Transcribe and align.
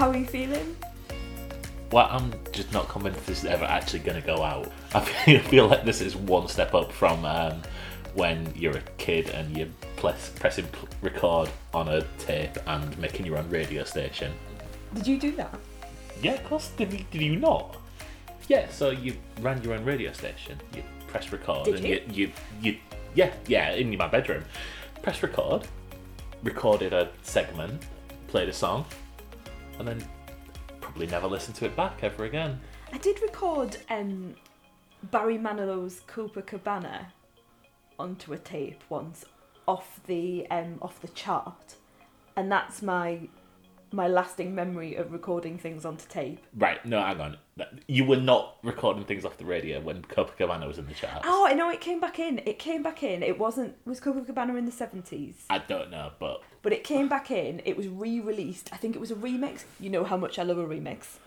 How 0.00 0.08
are 0.08 0.16
you 0.16 0.24
feeling? 0.24 0.76
Well, 1.92 2.08
I'm 2.10 2.32
just 2.52 2.72
not 2.72 2.88
convinced 2.88 3.26
this 3.26 3.40
is 3.40 3.44
ever 3.44 3.66
actually 3.66 3.98
going 3.98 4.18
to 4.18 4.26
go 4.26 4.42
out. 4.42 4.72
I 4.94 5.00
feel, 5.00 5.36
I 5.36 5.40
feel 5.40 5.66
like 5.66 5.84
this 5.84 6.00
is 6.00 6.16
one 6.16 6.48
step 6.48 6.72
up 6.72 6.90
from 6.90 7.22
um, 7.26 7.60
when 8.14 8.50
you're 8.56 8.78
a 8.78 8.82
kid 8.96 9.28
and 9.28 9.54
you're 9.54 9.68
press, 9.98 10.30
pressing 10.40 10.66
record 11.02 11.50
on 11.74 11.88
a 11.88 12.00
tape 12.16 12.56
and 12.66 12.98
making 12.98 13.26
your 13.26 13.36
own 13.36 13.50
radio 13.50 13.84
station. 13.84 14.32
Did 14.94 15.06
you 15.06 15.20
do 15.20 15.32
that? 15.32 15.54
Yeah, 16.22 16.32
of 16.32 16.44
course. 16.44 16.70
Did 16.78 16.94
you, 16.94 17.04
did 17.10 17.20
you 17.20 17.36
not? 17.36 17.76
Yeah, 18.48 18.70
so 18.70 18.88
you 18.88 19.14
ran 19.42 19.62
your 19.62 19.74
own 19.74 19.84
radio 19.84 20.14
station. 20.14 20.58
You 20.74 20.82
press 21.08 21.30
record 21.30 21.66
Did 21.66 21.74
and 21.74 21.84
you? 21.84 22.00
you, 22.10 22.14
you, 22.14 22.32
you, 22.62 22.78
yeah, 23.14 23.34
yeah, 23.46 23.72
in 23.72 23.94
my 23.98 24.08
bedroom. 24.08 24.44
Press 25.02 25.22
record, 25.22 25.68
recorded 26.42 26.94
a 26.94 27.10
segment, 27.20 27.82
played 28.28 28.48
a 28.48 28.54
song, 28.54 28.86
and 29.80 29.88
then 29.88 30.08
probably 30.80 31.06
never 31.06 31.26
listened 31.26 31.56
to 31.56 31.64
it 31.64 31.74
back 31.74 32.04
ever 32.04 32.24
again. 32.24 32.60
I 32.92 32.98
did 32.98 33.20
record 33.22 33.78
um, 33.88 34.34
Barry 35.10 35.38
Manilow's 35.38 36.00
Cooper 36.06 36.42
Copacabana 36.42 37.06
onto 37.98 38.32
a 38.32 38.38
tape 38.38 38.82
once 38.88 39.24
off 39.66 40.00
the 40.06 40.46
um, 40.50 40.78
off 40.82 41.00
the 41.00 41.08
chart, 41.08 41.76
and 42.36 42.50
that's 42.50 42.82
my 42.82 43.28
my 43.92 44.06
lasting 44.06 44.54
memory 44.54 44.94
of 44.94 45.12
recording 45.12 45.58
things 45.58 45.84
onto 45.84 46.06
tape. 46.06 46.44
Right, 46.56 46.84
no, 46.84 47.02
hang 47.02 47.20
on. 47.20 47.36
You 47.86 48.04
were 48.04 48.16
not 48.16 48.56
recording 48.62 49.04
things 49.04 49.24
off 49.24 49.36
the 49.36 49.44
radio 49.44 49.80
when 49.80 50.02
Copacabana 50.02 50.66
was 50.66 50.78
in 50.78 50.86
the 50.86 50.94
charts. 50.94 51.24
Oh, 51.24 51.46
I 51.46 51.54
know 51.54 51.68
it 51.70 51.80
came 51.80 52.00
back 52.00 52.18
in. 52.18 52.40
It 52.46 52.58
came 52.58 52.82
back 52.82 53.02
in. 53.02 53.22
It 53.22 53.38
wasn't 53.38 53.76
was 53.84 54.00
Copacabana 54.00 54.56
in 54.56 54.66
the 54.66 54.72
seventies, 54.72 55.44
I 55.50 55.58
don't 55.58 55.90
know, 55.90 56.12
but 56.18 56.42
but 56.62 56.72
it 56.72 56.84
came 56.84 57.08
back 57.08 57.30
in. 57.30 57.60
It 57.64 57.76
was 57.76 57.88
re-released. 57.88 58.70
I 58.72 58.76
think 58.76 58.94
it 58.94 59.00
was 59.00 59.10
a 59.10 59.16
remix. 59.16 59.64
You 59.78 59.90
know 59.90 60.04
how 60.04 60.16
much 60.16 60.38
I 60.38 60.42
love 60.42 60.58
a 60.58 60.66
remix, 60.66 61.18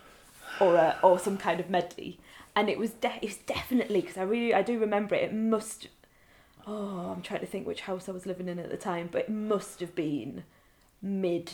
or 0.60 0.74
a, 0.76 0.98
or 1.02 1.18
some 1.18 1.36
kind 1.36 1.60
of 1.60 1.70
medley. 1.70 2.18
And 2.56 2.68
it 2.68 2.78
was 2.78 2.90
de- 2.92 3.18
it 3.20 3.24
was 3.24 3.36
definitely 3.36 4.00
because 4.00 4.16
I 4.16 4.22
really 4.22 4.54
I 4.54 4.62
do 4.62 4.78
remember 4.78 5.14
it. 5.14 5.24
It 5.24 5.34
must. 5.34 5.88
Oh, 6.66 7.12
I'm 7.14 7.22
trying 7.22 7.40
to 7.40 7.46
think 7.46 7.66
which 7.66 7.82
house 7.82 8.08
I 8.08 8.12
was 8.12 8.24
living 8.24 8.48
in 8.48 8.58
at 8.58 8.70
the 8.70 8.76
time, 8.78 9.10
but 9.12 9.22
it 9.22 9.30
must 9.30 9.80
have 9.80 9.94
been 9.94 10.44
mid 11.02 11.52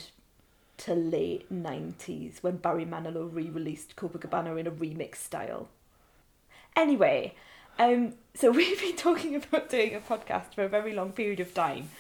to 0.81 0.95
late 0.95 1.53
90s 1.53 2.42
when 2.42 2.56
Barry 2.56 2.84
Manilow 2.84 3.33
re-released 3.33 3.97
Copacabana 3.97 4.59
in 4.59 4.67
a 4.67 4.70
remix 4.70 5.17
style. 5.17 5.69
Anyway, 6.77 7.34
um, 7.78 8.14
so 8.34 8.50
we've 8.59 8.81
been 8.81 8.97
talking 8.97 9.34
about 9.34 9.70
doing 9.70 9.95
a 9.95 10.00
podcast 10.00 10.55
for 10.55 10.62
a 10.64 10.69
very 10.69 10.92
long 10.92 11.12
period 11.12 11.41
of 11.41 11.53
time. 11.55 11.91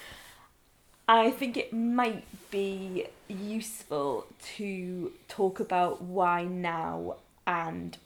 I 1.08 1.30
think 1.30 1.56
it 1.56 1.72
might 1.72 2.24
be 2.50 3.06
useful 3.28 4.26
to 4.56 5.12
talk 5.28 5.58
about 5.58 6.02
why 6.02 6.44
now 6.44 7.16
and 7.46 7.96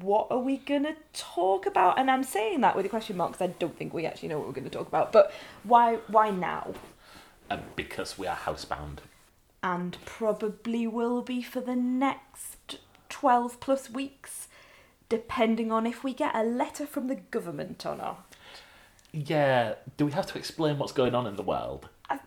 what 0.00 0.26
are 0.30 0.38
we 0.38 0.56
gonna 0.56 0.96
talk 1.12 1.66
about? 1.66 1.98
And 1.98 2.10
I'm 2.10 2.24
saying 2.24 2.62
that 2.62 2.74
with 2.74 2.86
a 2.86 2.88
question 2.88 3.16
mark 3.16 3.32
because 3.32 3.50
I 3.50 3.54
don't 3.58 3.76
think 3.76 3.94
we 3.94 4.06
actually 4.06 4.30
know 4.30 4.38
what 4.38 4.48
we're 4.48 4.54
gonna 4.54 4.70
talk 4.70 4.88
about. 4.88 5.12
But 5.12 5.32
why 5.62 5.96
why 6.08 6.30
now? 6.30 6.74
uh, 7.50 7.58
because 7.76 8.18
we 8.18 8.26
are 8.26 8.36
housebound. 8.36 8.98
And 9.62 9.96
probably 10.04 10.86
will 10.86 11.22
be 11.22 11.42
for 11.42 11.60
the 11.60 11.76
next 11.76 12.78
12 13.08 13.60
plus 13.60 13.90
weeks, 13.90 14.48
depending 15.08 15.72
on 15.72 15.86
if 15.86 16.04
we 16.04 16.14
get 16.14 16.34
a 16.34 16.42
letter 16.42 16.86
from 16.86 17.08
the 17.08 17.16
government 17.16 17.84
or 17.84 17.96
not. 17.96 18.24
Yeah, 19.12 19.74
do 19.96 20.06
we 20.06 20.12
have 20.12 20.26
to 20.26 20.38
explain 20.38 20.78
what's 20.78 20.92
going 20.92 21.14
on 21.14 21.26
in 21.26 21.36
the 21.36 21.42
world? 21.42 21.88
I, 22.10 22.16
mm, 22.16 22.20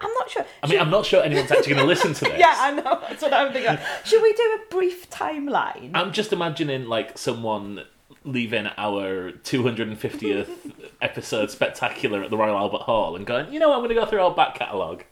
I'm 0.00 0.12
not 0.14 0.30
sure. 0.30 0.44
I 0.62 0.66
mean, 0.66 0.80
I'm 0.80 0.90
not 0.90 1.04
sure 1.04 1.22
anyone's 1.22 1.50
actually 1.50 1.74
going 1.74 1.86
to 1.86 1.86
listen 1.86 2.14
to 2.14 2.24
this. 2.30 2.38
yeah, 2.38 2.54
I 2.58 2.72
know. 2.72 3.00
That's 3.08 3.22
what 3.22 3.34
I'm 3.34 3.52
thinking. 3.52 3.78
Should 4.04 4.22
we 4.22 4.32
do 4.32 4.42
a 4.42 4.70
brief 4.74 5.10
timeline? 5.10 5.90
I'm 5.94 6.12
just 6.12 6.32
imagining 6.32 6.86
like 6.86 7.18
someone 7.18 7.84
leaving 8.24 8.66
our 8.76 9.30
250th 9.32 10.48
episode 11.02 11.50
spectacular 11.50 12.22
at 12.24 12.30
the 12.30 12.36
Royal 12.36 12.56
Albert 12.56 12.82
Hall 12.82 13.14
and 13.14 13.24
going, 13.26 13.52
you 13.52 13.60
know, 13.60 13.68
what, 13.68 13.76
I'm 13.76 13.80
going 13.80 13.90
to 13.90 13.94
go 13.94 14.06
through 14.06 14.22
our 14.22 14.34
back 14.34 14.54
catalogue. 14.56 15.04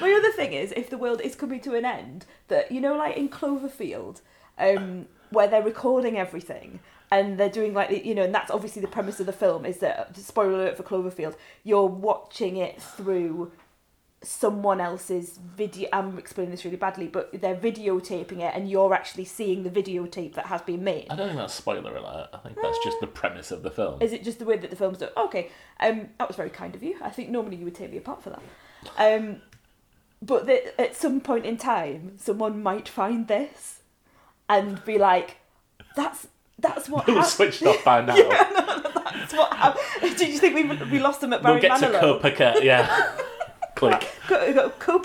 My 0.00 0.12
other 0.12 0.32
thing 0.32 0.52
is, 0.52 0.72
if 0.72 0.90
the 0.90 0.98
world 0.98 1.20
is 1.20 1.34
coming 1.34 1.60
to 1.60 1.74
an 1.74 1.84
end, 1.84 2.26
that 2.48 2.70
you 2.72 2.80
know, 2.80 2.96
like 2.96 3.16
in 3.16 3.28
Cloverfield, 3.28 4.20
um, 4.58 5.06
where 5.30 5.48
they're 5.48 5.62
recording 5.62 6.16
everything 6.18 6.80
and 7.10 7.38
they're 7.38 7.50
doing 7.50 7.74
like 7.74 8.04
you 8.04 8.14
know, 8.14 8.22
and 8.22 8.34
that's 8.34 8.50
obviously 8.50 8.82
the 8.82 8.88
premise 8.88 9.20
of 9.20 9.26
the 9.26 9.32
film 9.32 9.64
is 9.64 9.78
that 9.78 10.16
spoiler 10.16 10.52
alert 10.52 10.76
for 10.76 10.82
Cloverfield, 10.82 11.36
you're 11.64 11.86
watching 11.86 12.56
it 12.56 12.80
through 12.80 13.52
someone 14.22 14.80
else's 14.80 15.38
video. 15.56 15.88
I'm 15.92 16.18
explaining 16.18 16.50
this 16.50 16.64
really 16.64 16.76
badly, 16.76 17.06
but 17.06 17.40
they're 17.40 17.56
videotaping 17.56 18.40
it, 18.40 18.54
and 18.54 18.70
you're 18.70 18.92
actually 18.94 19.24
seeing 19.24 19.62
the 19.62 19.70
videotape 19.70 20.34
that 20.34 20.46
has 20.46 20.62
been 20.62 20.84
made. 20.84 21.06
I 21.10 21.16
don't 21.16 21.28
think 21.28 21.38
that's 21.38 21.54
spoiler 21.54 21.96
alert. 21.96 22.28
I 22.32 22.38
think 22.38 22.56
that's 22.60 22.78
just 22.84 23.00
the 23.00 23.06
premise 23.06 23.50
of 23.50 23.62
the 23.62 23.70
film. 23.70 24.02
Is 24.02 24.12
it 24.12 24.22
just 24.22 24.38
the 24.38 24.44
way 24.44 24.56
that 24.58 24.70
the 24.70 24.76
film's 24.76 24.98
done? 24.98 25.10
Okay, 25.16 25.50
um, 25.80 26.08
that 26.18 26.28
was 26.28 26.36
very 26.36 26.50
kind 26.50 26.74
of 26.74 26.82
you. 26.82 26.96
I 27.02 27.10
think 27.10 27.30
normally 27.30 27.56
you 27.56 27.64
would 27.64 27.74
take 27.74 27.90
me 27.90 27.98
apart 27.98 28.22
for 28.22 28.30
that. 28.30 28.42
Um, 28.98 29.42
but 30.22 30.46
that 30.46 30.80
at 30.80 30.96
some 30.96 31.20
point 31.20 31.46
in 31.46 31.56
time, 31.56 32.12
someone 32.18 32.62
might 32.62 32.88
find 32.88 33.26
this 33.28 33.80
and 34.48 34.84
be 34.84 34.98
like, 34.98 35.36
"That's 35.96 36.26
that's 36.58 36.88
what." 36.88 37.06
We'll 37.06 37.16
hap- 37.16 37.26
switched 37.26 37.62
off 37.64 37.82
by 37.84 38.00
now. 38.04 38.14
that's 38.16 39.32
what. 39.32 39.52
hap- 39.54 39.78
Did 40.02 40.20
you 40.28 40.38
think 40.38 40.54
we 40.54 40.62
we 40.90 40.98
lost 40.98 41.20
them 41.20 41.32
at 41.32 41.42
Barry 41.42 41.54
we'll 41.54 41.62
get 41.62 41.78
to 41.80 41.86
Manilow? 41.86 42.00
Copaca, 42.20 42.60
yeah. 42.62 43.12
Click. 43.76 44.08
Co- 44.26 45.00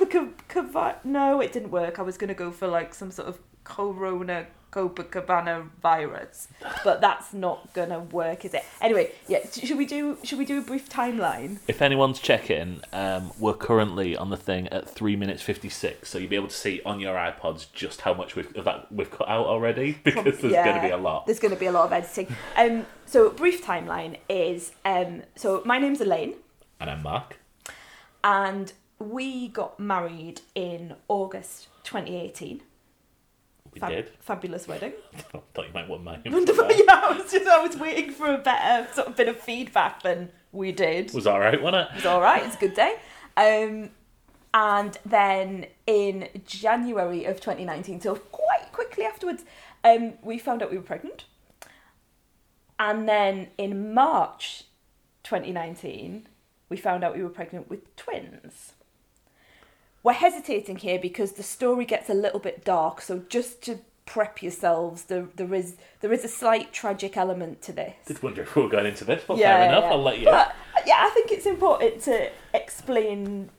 co-. 0.50 0.96
No, 1.06 1.40
it 1.40 1.54
didn't 1.54 1.72
work. 1.72 1.98
I 1.98 2.02
was 2.02 2.18
going 2.18 2.28
to 2.28 2.34
go 2.34 2.52
for 2.52 2.68
like 2.68 2.94
some 2.94 3.10
sort 3.12 3.30
of 3.30 3.40
Corona 3.66 4.48
Copacabana 4.72 5.70
virus, 5.82 6.50
but 6.84 7.00
that's 7.00 7.34
not 7.34 7.74
to 7.74 8.00
work, 8.12 8.44
is 8.44 8.54
it? 8.54 8.64
Anyway, 8.82 9.10
yeah. 9.26 9.40
Should 9.50 9.78
we 9.78 9.86
do? 9.86 10.18
Should 10.24 10.38
we 10.38 10.44
do 10.44 10.58
a 10.58 10.62
brief 10.62 10.90
timeline? 10.90 11.60
If 11.68 11.82
anyone's 11.82 12.20
checking, 12.20 12.82
um, 12.92 13.32
we're 13.40 13.54
currently 13.54 14.18
on 14.18 14.30
the 14.32 14.38
thing 14.38 14.68
at 14.70 14.90
three 14.90 15.16
minutes 15.16 15.42
fifty 15.42 15.70
six, 15.70 16.10
so 16.10 16.18
you'll 16.18 16.30
be 16.30 16.36
able 16.36 16.50
to 16.50 16.56
see 16.56 16.82
on 16.86 17.00
your 17.00 17.16
iPods 17.16 17.68
just 17.72 18.02
how 18.02 18.14
much 18.14 18.36
we've 18.36 18.52
that 18.54 18.92
we've 18.92 19.10
cut 19.10 19.30
out 19.30 19.46
already 19.46 19.98
because 20.04 20.40
there's 20.40 20.52
Yeah, 20.54 20.66
going 20.66 20.76
to 20.82 20.88
be 20.88 20.92
a 20.92 20.98
lot. 20.98 21.26
There's 21.26 21.40
going 21.40 21.54
to 21.54 21.60
be 21.60 21.68
a 21.68 21.72
lot 21.72 21.86
of 21.86 21.94
editing. 21.94 22.28
Um. 22.58 22.86
So 23.06 23.30
brief 23.30 23.64
timeline 23.66 24.18
is 24.28 24.74
um. 24.84 25.24
So 25.38 25.62
my 25.64 25.80
name's 25.80 26.02
Elaine, 26.02 26.34
And 26.82 26.90
I'm 26.90 27.02
Mark. 27.02 27.40
and 28.26 28.74
we 29.00 29.48
got 29.48 29.80
married 29.80 30.42
in 30.54 30.96
August 31.08 31.68
2018. 31.86 32.62
We 33.76 33.82
Fab- 33.82 33.90
did. 33.92 34.12
Fabulous 34.22 34.68
wedding. 34.68 34.94
I 35.34 35.40
thought 35.54 35.68
you 35.68 35.74
might 35.74 35.88
want 35.88 36.04
mine. 36.04 36.24
Wonderful. 36.26 36.66
Yeah, 36.72 36.84
I 36.88 37.18
was 37.18 37.32
just 37.32 37.46
I 37.48 37.62
was 37.66 37.76
waiting 37.78 38.12
for 38.12 38.34
a 38.34 38.38
better 38.38 38.92
sort 38.94 39.08
of 39.10 39.16
bit 39.16 39.28
of 39.28 39.38
feedback 39.40 40.02
than 40.02 40.30
we 40.54 40.72
did. 40.72 41.14
Was 41.14 41.28
all 41.28 41.40
right, 41.40 41.62
wasn't 41.62 41.84
It 41.84 41.92
it? 41.92 41.96
was 41.98 42.06
all 42.06 42.22
right. 42.22 42.44
It's 42.46 42.56
a 42.56 42.60
good 42.60 42.74
day. 42.74 42.96
Um, 43.38 43.90
and 44.54 44.98
then 45.06 45.66
in 45.86 46.30
January 46.46 47.26
of 47.26 47.42
2019, 47.42 48.00
so 48.00 48.16
quite 48.16 48.72
quickly 48.72 49.04
afterwards, 49.04 49.44
um, 49.84 50.14
we 50.24 50.38
found 50.40 50.64
out 50.64 50.72
we 50.72 50.78
were 50.78 50.84
pregnant. 50.84 51.26
And 52.80 53.08
then 53.10 53.50
in 53.58 53.94
March 53.94 54.64
2019, 55.24 56.28
we 56.70 56.78
found 56.78 57.04
out 57.04 57.16
we 57.16 57.24
were 57.24 57.30
pregnant 57.30 57.70
with 57.70 57.94
twins. 57.98 58.72
We're 60.06 60.14
hesitating 60.14 60.76
here 60.76 61.00
because 61.00 61.32
the 61.32 61.42
story 61.42 61.84
gets 61.84 62.12
a 62.12 62.14
little 62.14 62.40
bit 62.40 62.64
dark, 62.64 63.02
so 63.02 63.24
just 63.28 63.64
to 63.64 63.80
prep 64.06 64.44
yourselves, 64.44 65.06
there, 65.06 65.30
there 65.36 65.52
is 65.52 65.78
there 66.02 66.14
is 66.14 66.24
a 66.24 66.28
slight 66.28 66.72
tragic 66.72 67.18
element 67.18 67.64
to 67.64 67.74
this. 67.74 67.96
Did 68.06 68.22
wonder 68.22 68.44
if 68.44 68.56
we 68.56 68.62
were 68.62 68.70
going 68.70 68.86
into 68.86 69.04
this, 69.04 69.24
but 69.28 69.38
Yeah, 69.40 69.58
fair 69.58 69.70
enough. 69.70 69.84
yeah. 69.86 69.90
I'll 69.90 70.04
let 70.04 70.20
you. 70.20 70.26
But 70.26 70.56
yeah, 70.86 71.00
I 71.00 71.10
think 71.10 71.32
it's 71.32 71.48
important 71.48 72.04
to 72.04 72.30
explain 72.54 73.50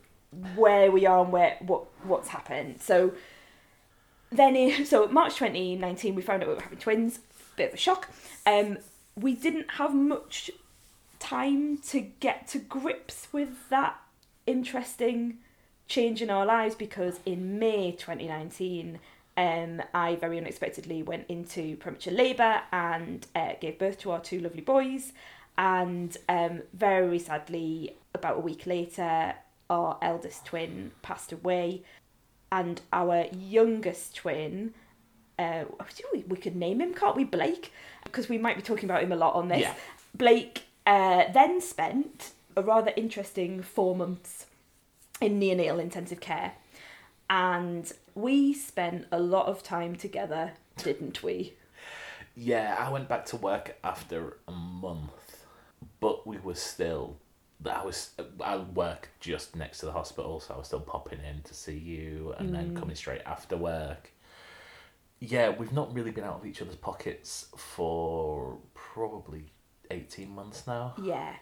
where 0.55 0.89
we 0.89 1.05
are 1.05 1.21
and 1.25 1.33
where 1.33 1.57
what 1.59 1.83
what's 2.05 2.29
happened. 2.29 2.81
So 2.81 3.11
then, 4.31 4.55
in, 4.55 4.85
so 4.93 5.05
March 5.09 5.35
2019, 5.35 6.15
we 6.15 6.21
found 6.21 6.43
out 6.43 6.47
we 6.47 6.55
were 6.55 6.61
having 6.61 6.79
twins. 6.79 7.19
Bit 7.57 7.67
of 7.67 7.73
a 7.73 7.77
shock. 7.77 8.07
Um, 8.45 8.77
we 9.17 9.35
didn't 9.35 9.71
have 9.71 9.93
much 9.93 10.49
time 11.19 11.79
to 11.89 11.99
get 11.99 12.47
to 12.47 12.59
grips 12.59 13.27
with 13.33 13.67
that 13.67 13.97
interesting 14.45 15.39
change 15.87 16.21
in 16.21 16.29
our 16.29 16.45
lives 16.45 16.75
because 16.75 17.19
in 17.25 17.59
May 17.59 17.91
2019, 17.91 18.99
um, 19.37 19.81
I 19.93 20.15
very 20.15 20.37
unexpectedly 20.37 21.03
went 21.03 21.25
into 21.29 21.77
premature 21.77 22.13
labour 22.13 22.61
and 22.71 23.25
uh, 23.35 23.53
gave 23.61 23.77
birth 23.79 23.99
to 23.99 24.11
our 24.11 24.19
two 24.19 24.39
lovely 24.39 24.61
boys. 24.61 25.13
And 25.57 26.15
um, 26.29 26.61
very 26.73 27.19
sadly, 27.19 27.95
about 28.13 28.37
a 28.37 28.41
week 28.41 28.65
later, 28.65 29.35
our 29.69 29.97
eldest 30.01 30.45
twin 30.45 30.91
passed 31.01 31.31
away, 31.31 31.83
and 32.51 32.79
our 32.93 33.25
youngest 33.35 34.15
twin. 34.15 34.73
Uh, 35.39 35.65
we- 36.13 36.23
we 36.27 36.37
could 36.37 36.55
name 36.55 36.79
him, 36.81 36.93
can't 36.93 37.15
we? 37.15 37.23
Blake, 37.23 37.71
because 38.03 38.27
we 38.29 38.37
might 38.37 38.55
be 38.55 38.61
talking 38.61 38.85
about 38.85 39.03
him 39.03 39.11
a 39.11 39.15
lot 39.15 39.35
on 39.35 39.49
this. 39.49 39.61
Yeah. 39.61 39.73
Blake 40.15 40.63
uh, 40.85 41.25
then 41.31 41.59
spent 41.61 42.31
a 42.55 42.61
rather 42.63 42.91
interesting 42.95 43.61
four 43.61 43.95
months 43.95 44.47
in 45.21 45.39
neonatal 45.39 45.79
intensive 45.81 46.19
care. 46.19 46.53
and 47.29 47.91
we 48.15 48.53
spent 48.53 49.05
a 49.11 49.19
lot 49.19 49.47
of 49.47 49.63
time 49.63 49.95
together, 49.95 50.53
didn't 50.77 51.23
we? 51.23 51.53
Yeah, 52.35 52.75
I 52.77 52.89
went 52.91 53.07
back 53.07 53.25
to 53.27 53.37
work 53.37 53.77
after 53.83 54.37
a 54.47 54.51
month, 54.51 55.45
but 55.99 56.25
we 56.27 56.37
were 56.37 56.55
still. 56.55 57.17
I 57.65 57.83
was 57.83 58.11
I 58.43 58.57
work 58.57 59.09
just 59.19 59.55
next 59.55 59.79
to 59.79 59.87
the 59.87 59.91
hospital, 59.91 60.39
so 60.39 60.53
I 60.53 60.57
was 60.57 60.67
still 60.67 60.79
popping 60.79 61.19
in 61.27 61.41
to 61.41 61.53
see 61.55 61.77
you, 61.77 62.35
and 62.37 62.53
then 62.53 62.71
mm. 62.71 62.79
coming 62.79 62.95
straight 62.95 63.21
after 63.25 63.57
work. 63.57 64.11
Yeah, 65.19 65.49
we've 65.49 65.73
not 65.73 65.91
really 65.93 66.11
been 66.11 66.23
out 66.23 66.35
of 66.35 66.45
each 66.45 66.61
other's 66.61 66.75
pockets 66.75 67.47
for 67.57 68.57
probably 68.75 69.45
eighteen 69.89 70.29
months 70.29 70.67
now. 70.67 70.93
Yeah. 71.01 71.33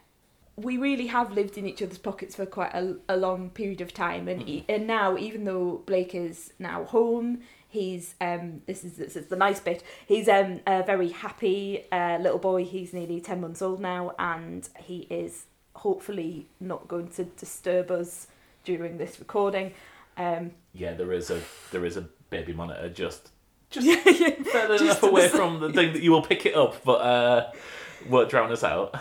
We 0.57 0.77
really 0.77 1.07
have 1.07 1.33
lived 1.33 1.57
in 1.57 1.67
each 1.67 1.81
other's 1.81 1.97
pockets 1.97 2.35
for 2.35 2.45
quite 2.45 2.73
a, 2.73 2.95
a 3.09 3.17
long 3.17 3.49
period 3.49 3.81
of 3.81 3.93
time, 3.93 4.27
and 4.27 4.47
e- 4.47 4.65
and 4.69 4.87
now 4.87 5.17
even 5.17 5.43
though 5.43 5.81
Blake 5.85 6.15
is 6.15 6.53
now 6.59 6.85
home, 6.85 7.41
he's 7.67 8.15
um 8.21 8.61
this 8.65 8.83
is 8.85 8.93
this 8.97 9.15
is 9.17 9.27
the 9.27 9.35
nice 9.35 9.59
bit. 9.59 9.83
He's 10.07 10.29
um 10.29 10.61
a 10.65 10.81
very 10.83 11.09
happy 11.09 11.83
uh, 11.91 12.19
little 12.21 12.39
boy. 12.39 12.63
He's 12.63 12.93
nearly 12.93 13.19
ten 13.19 13.41
months 13.41 13.61
old 13.61 13.81
now, 13.81 14.13
and 14.17 14.67
he 14.79 14.99
is 15.09 15.45
hopefully 15.75 16.47
not 16.61 16.87
going 16.87 17.09
to 17.09 17.25
disturb 17.25 17.91
us 17.91 18.27
during 18.63 18.97
this 18.97 19.19
recording. 19.19 19.73
Um, 20.17 20.51
Yeah, 20.73 20.93
there 20.93 21.11
is 21.11 21.29
a 21.29 21.41
there 21.71 21.85
is 21.85 21.97
a 21.97 22.05
baby 22.29 22.53
monitor 22.53 22.87
just 22.89 23.31
just 23.69 23.85
yeah, 23.87 24.01
yeah. 24.05 24.75
enough 24.75 25.03
away 25.03 25.27
from 25.39 25.59
the 25.59 25.73
thing 25.73 25.91
that 25.91 26.01
you 26.01 26.11
will 26.11 26.21
pick 26.21 26.45
it 26.45 26.55
up, 26.55 26.81
but 26.85 27.01
uh, 27.01 27.51
won't 28.09 28.29
drown 28.29 28.51
us 28.53 28.63
out. 28.63 28.95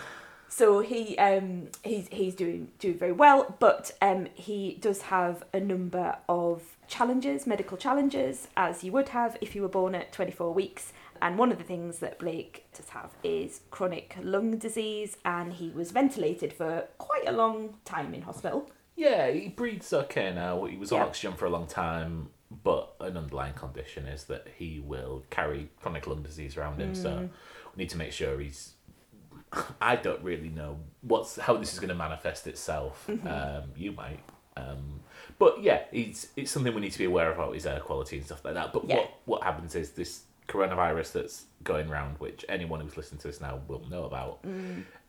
So 0.57 0.79
he 0.79 1.19
um 1.19 1.67
he's 1.83 2.07
he's 2.13 2.37
doing 2.37 2.69
doing 2.79 2.97
very 2.97 3.11
well, 3.11 3.57
but 3.59 3.91
um 4.01 4.29
he 4.35 4.79
does 4.81 5.03
have 5.03 5.43
a 5.53 5.59
number 5.59 6.17
of 6.29 6.63
challenges, 6.87 7.45
medical 7.45 7.77
challenges, 7.77 8.47
as 8.57 8.85
you 8.85 8.93
would 8.93 9.09
have 9.09 9.37
if 9.41 9.57
you 9.57 9.63
were 9.63 9.75
born 9.81 9.97
at 9.97 10.13
24 10.13 10.55
weeks. 10.55 10.93
And 11.21 11.39
one 11.39 11.51
of 11.51 11.59
the 11.59 11.65
things 11.65 11.99
that 11.99 12.21
Blake 12.21 12.67
does 12.77 12.91
have 12.91 13.11
is 13.25 13.63
chronic 13.73 14.17
lung 14.23 14.59
disease, 14.59 15.17
and 15.25 15.55
he 15.55 15.71
was 15.71 15.91
ventilated 15.91 16.53
for 16.53 16.87
quite 16.99 17.27
a 17.27 17.33
long 17.33 17.75
time 17.85 18.15
in 18.15 18.23
hospital. 18.23 18.71
Yeah, 18.95 19.33
he 19.33 19.49
breathes 19.49 19.93
okay 19.93 20.33
now. 20.33 20.67
He 20.67 20.77
was 20.77 20.93
on 20.93 20.99
Yeah. 21.01 21.07
oxygen 21.07 21.33
for 21.33 21.47
a 21.47 21.51
long 21.51 21.67
time, 21.67 22.31
but 22.63 22.95
an 23.01 23.17
underlying 23.17 23.55
condition 23.55 24.07
is 24.07 24.27
that 24.27 24.47
he 24.57 24.79
will 24.79 25.25
carry 25.31 25.71
chronic 25.81 26.07
lung 26.07 26.23
disease 26.23 26.57
around 26.57 26.81
him. 26.81 26.95
So 26.95 27.29
we 27.75 27.83
need 27.83 27.91
to 27.91 27.99
make 27.99 28.13
sure 28.13 28.39
he's. 28.39 28.75
I 29.81 29.97
don't 29.97 30.23
really 30.23 30.49
know 30.49 30.79
what's 31.03 31.37
how 31.37 31.57
this 31.57 31.73
is 31.73 31.79
going 31.79 31.89
to 31.91 31.95
manifest 31.95 32.47
itself. 32.47 33.09
Um, 33.27 33.63
you 33.77 33.93
might, 33.93 34.21
um, 34.57 35.01
but 35.39 35.63
yeah, 35.63 35.83
it's 35.93 36.29
it's 36.37 36.51
something 36.51 36.75
we 36.75 36.81
need 36.81 36.93
to 36.93 36.99
be 36.99 37.05
aware 37.05 37.31
of 37.31 37.39
about 37.39 37.55
his 37.55 37.67
air 37.67 37.81
quality 37.81 38.17
and 38.19 38.27
stuff 38.27 38.45
like 38.45 38.55
that. 38.55 38.73
But 38.73 38.85
Yeah. 38.89 38.97
what 38.97 39.11
what 39.25 39.43
happens 39.43 39.75
is 39.75 39.91
this 39.93 40.23
coronavirus 40.49 41.13
that's 41.13 41.45
going 41.63 41.89
around, 41.89 42.19
which 42.19 42.45
anyone 42.49 42.81
who's 42.81 42.97
listening 42.97 43.21
to 43.21 43.29
this 43.29 43.41
now 43.41 43.61
will 43.69 43.83
know 43.89 44.05
about. 44.05 44.45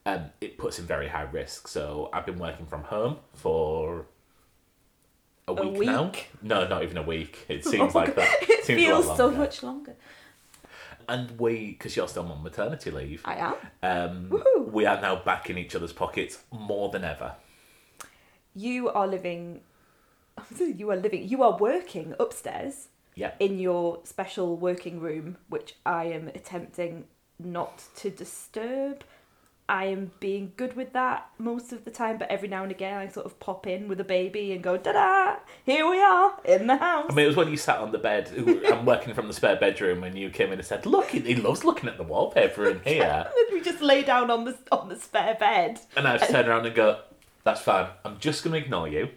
Um, 0.07 0.25
it 0.39 0.57
puts 0.57 0.77
him 0.79 0.85
very 0.85 1.07
high 1.07 1.23
risk. 1.23 1.67
So 1.67 2.09
I've 2.13 2.25
been 2.25 2.37
working 2.39 2.65
from 2.67 2.83
home 2.83 3.17
for 3.33 4.05
a 5.47 5.53
week, 5.53 5.87
now. 5.87 6.03
week? 6.05 6.29
No, 6.41 6.67
not 6.67 6.83
even 6.83 6.97
a 6.97 7.03
week. 7.03 7.45
It 7.49 7.65
seems 7.71 7.93
like 7.95 8.15
that. 8.15 8.29
It 8.43 8.65
seems 8.65 8.81
feels 8.81 9.17
so 9.17 9.29
much 9.31 9.61
longer. 9.63 9.95
And 11.07 11.39
we, 11.39 11.71
because 11.71 11.95
you're 11.95 12.07
still 12.07 12.31
on 12.31 12.41
maternity 12.43 12.91
leave, 12.91 13.21
I 13.25 13.35
am. 13.35 13.55
um, 14.31 14.43
we 14.71 14.85
are 14.85 14.99
now 15.01 15.15
back 15.17 15.49
in 15.49 15.57
each 15.57 15.75
other's 15.75 15.93
pockets 15.93 16.39
more 16.51 16.89
than 16.89 17.03
ever. 17.03 17.35
You 18.55 18.89
are 18.89 19.07
living. 19.07 19.61
You 20.59 20.91
are 20.91 20.95
living. 20.97 21.27
You 21.27 21.43
are 21.43 21.57
working 21.57 22.13
upstairs. 22.19 22.89
Yeah. 23.17 23.31
in 23.39 23.59
your 23.59 23.99
special 24.03 24.57
working 24.57 24.99
room, 24.99 25.37
which 25.47 25.75
I 25.85 26.05
am 26.05 26.27
attempting 26.27 27.05
not 27.39 27.83
to 27.97 28.09
disturb. 28.09 29.05
I 29.67 29.85
am 29.85 30.11
being 30.19 30.53
good 30.57 30.75
with 30.75 30.93
that 30.93 31.27
most 31.39 31.73
of 31.73 31.85
the 31.85 31.91
time, 31.91 32.19
but 32.19 32.29
every 32.29 32.47
now 32.47 32.61
and 32.61 32.71
again 32.71 32.97
I 32.97 33.07
sort 33.07 33.25
of 33.25 33.39
pop 33.39 33.65
in 33.65 33.87
with 33.87 33.99
a 33.99 34.03
baby 34.03 34.51
and 34.51 34.61
go, 34.61 34.77
da 34.77 34.91
da, 34.93 35.35
here 35.65 35.89
we 35.89 35.99
are 35.99 36.37
in 36.45 36.67
the 36.67 36.77
house. 36.77 37.07
I 37.09 37.13
mean, 37.15 37.25
it 37.25 37.27
was 37.29 37.35
when 37.35 37.49
you 37.49 37.57
sat 37.57 37.79
on 37.79 37.91
the 37.91 37.97
bed. 37.97 38.31
I'm 38.71 38.85
working 38.85 39.15
from 39.15 39.27
the 39.27 39.33
spare 39.33 39.55
bedroom, 39.55 40.03
and 40.03 40.15
you 40.17 40.29
came 40.29 40.51
in 40.51 40.59
and 40.59 40.65
said, 40.67 40.85
"Look, 40.85 41.09
he, 41.09 41.19
he 41.21 41.35
loves 41.35 41.63
looking 41.63 41.89
at 41.89 41.97
the 41.97 42.03
wallpaper 42.03 42.69
in 42.69 42.79
here." 42.85 43.25
we 43.51 43.59
just 43.61 43.81
lay 43.81 44.03
down 44.03 44.29
on 44.29 44.45
the 44.45 44.55
on 44.71 44.89
the 44.89 44.99
spare 44.99 45.35
bed. 45.39 45.79
and 45.97 46.07
I 46.07 46.17
just 46.17 46.29
turn 46.29 46.47
around 46.47 46.67
and 46.67 46.75
go, 46.75 46.99
"That's 47.43 47.61
fine. 47.61 47.87
I'm 48.03 48.19
just 48.19 48.43
going 48.43 48.53
to 48.53 48.63
ignore 48.63 48.87
you." 48.87 49.09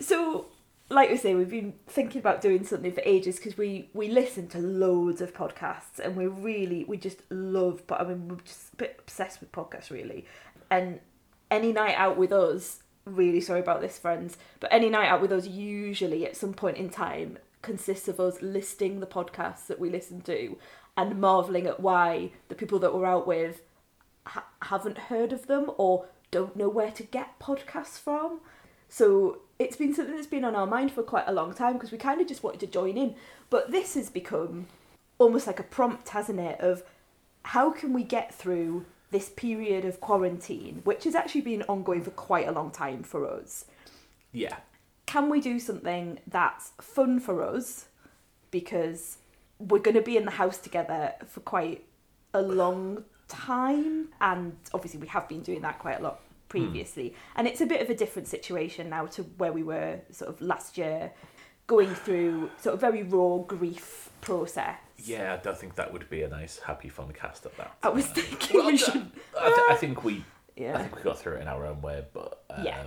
So, 0.00 0.46
like 0.92 1.10
we 1.10 1.16
say, 1.16 1.34
we've 1.34 1.50
been 1.50 1.74
thinking 1.86 2.18
about 2.18 2.40
doing 2.40 2.64
something 2.64 2.92
for 2.92 3.02
ages 3.04 3.36
because 3.36 3.56
we 3.56 3.88
we 3.94 4.08
listen 4.08 4.48
to 4.48 4.58
loads 4.58 5.20
of 5.20 5.32
podcasts 5.34 5.98
and 6.02 6.16
we 6.16 6.26
really 6.26 6.84
we 6.84 6.96
just 6.96 7.22
love. 7.30 7.86
But 7.86 8.00
I 8.00 8.04
mean, 8.04 8.28
we're 8.28 8.36
just 8.36 8.74
a 8.74 8.76
bit 8.76 8.96
obsessed 9.00 9.40
with 9.40 9.52
podcasts, 9.52 9.90
really. 9.90 10.26
And 10.70 11.00
any 11.50 11.72
night 11.72 11.96
out 11.96 12.16
with 12.16 12.32
us, 12.32 12.82
really 13.04 13.40
sorry 13.40 13.60
about 13.60 13.80
this, 13.80 13.98
friends, 13.98 14.36
but 14.60 14.72
any 14.72 14.88
night 14.88 15.08
out 15.08 15.20
with 15.20 15.32
us, 15.32 15.46
usually 15.46 16.26
at 16.26 16.36
some 16.36 16.54
point 16.54 16.76
in 16.76 16.90
time, 16.90 17.38
consists 17.62 18.08
of 18.08 18.20
us 18.20 18.42
listing 18.42 19.00
the 19.00 19.06
podcasts 19.06 19.66
that 19.66 19.78
we 19.78 19.88
listen 19.88 20.20
to 20.22 20.56
and 20.96 21.20
marveling 21.20 21.66
at 21.66 21.80
why 21.80 22.30
the 22.48 22.54
people 22.54 22.78
that 22.78 22.94
we're 22.94 23.06
out 23.06 23.26
with 23.26 23.62
ha- 24.26 24.46
haven't 24.62 24.98
heard 24.98 25.32
of 25.32 25.46
them 25.46 25.70
or 25.78 26.06
don't 26.30 26.56
know 26.56 26.68
where 26.68 26.90
to 26.90 27.02
get 27.02 27.38
podcasts 27.38 27.98
from. 27.98 28.40
So 28.92 29.38
it's 29.58 29.74
been 29.74 29.94
something 29.94 30.14
that's 30.14 30.26
been 30.26 30.44
on 30.44 30.54
our 30.54 30.66
mind 30.66 30.92
for 30.92 31.02
quite 31.02 31.24
a 31.26 31.32
long 31.32 31.54
time 31.54 31.72
because 31.72 31.90
we 31.90 31.96
kind 31.96 32.20
of 32.20 32.28
just 32.28 32.42
wanted 32.42 32.60
to 32.60 32.66
join 32.66 32.98
in. 32.98 33.14
But 33.48 33.70
this 33.70 33.94
has 33.94 34.10
become 34.10 34.66
almost 35.16 35.46
like 35.46 35.58
a 35.58 35.62
prompt, 35.62 36.10
hasn't 36.10 36.38
it, 36.38 36.60
of 36.60 36.82
how 37.42 37.70
can 37.70 37.94
we 37.94 38.02
get 38.02 38.34
through 38.34 38.84
this 39.10 39.30
period 39.30 39.86
of 39.86 40.02
quarantine, 40.02 40.82
which 40.84 41.04
has 41.04 41.14
actually 41.14 41.40
been 41.40 41.62
ongoing 41.62 42.02
for 42.02 42.10
quite 42.10 42.46
a 42.46 42.52
long 42.52 42.70
time 42.70 43.02
for 43.02 43.26
us. 43.26 43.64
Yeah, 44.30 44.56
Can 45.06 45.30
we 45.30 45.40
do 45.40 45.58
something 45.58 46.18
that's 46.26 46.72
fun 46.82 47.18
for 47.18 47.42
us 47.42 47.86
because 48.50 49.16
we're 49.58 49.78
going 49.78 49.96
to 49.96 50.02
be 50.02 50.18
in 50.18 50.26
the 50.26 50.32
house 50.32 50.58
together 50.58 51.14
for 51.26 51.40
quite 51.40 51.82
a 52.34 52.42
long 52.42 53.04
time 53.26 54.08
and 54.20 54.54
obviously 54.74 55.00
we 55.00 55.06
have 55.06 55.26
been 55.30 55.40
doing 55.40 55.62
that 55.62 55.78
quite 55.78 55.98
a 55.98 56.02
lot 56.02 56.20
previously 56.52 57.14
and 57.36 57.46
it's 57.48 57.60
a 57.62 57.66
bit 57.66 57.80
of 57.80 57.88
a 57.88 57.94
different 57.94 58.28
situation 58.28 58.90
now 58.90 59.06
to 59.06 59.22
where 59.40 59.52
we 59.58 59.62
were 59.62 59.98
sort 60.10 60.28
of 60.32 60.40
last 60.40 60.76
year 60.76 61.10
going 61.66 61.92
through 62.04 62.50
sort 62.60 62.74
of 62.74 62.80
very 62.80 63.02
raw 63.02 63.38
grief 63.38 64.10
process 64.20 64.76
yeah. 65.04 65.32
I 65.34 65.36
don't 65.38 65.58
think 65.58 65.74
that 65.76 65.92
would 65.92 66.08
be 66.08 66.22
a 66.22 66.28
nice, 66.28 66.60
happy, 66.60 66.88
fun 66.88 67.10
cast 67.12 67.44
at 67.46 67.56
that. 67.56 67.74
i 67.82 67.88
was 67.88 68.06
thinking 68.06 68.56
Well, 68.58 68.66
we 68.66 68.76
should 68.76 69.10
I, 69.40 69.48
th- 69.48 69.70
I 69.70 69.74
think 69.82 70.04
we, 70.04 70.24
Yeah. 70.56 70.76
I 70.76 70.82
think 70.82 70.94
we 70.96 71.02
got 71.02 71.18
through 71.18 71.36
it 71.38 71.40
in 71.42 71.48
our 71.48 71.64
own 71.66 71.80
way, 71.82 72.04
but 72.12 72.44
um, 72.50 72.64
Yeah. 72.64 72.84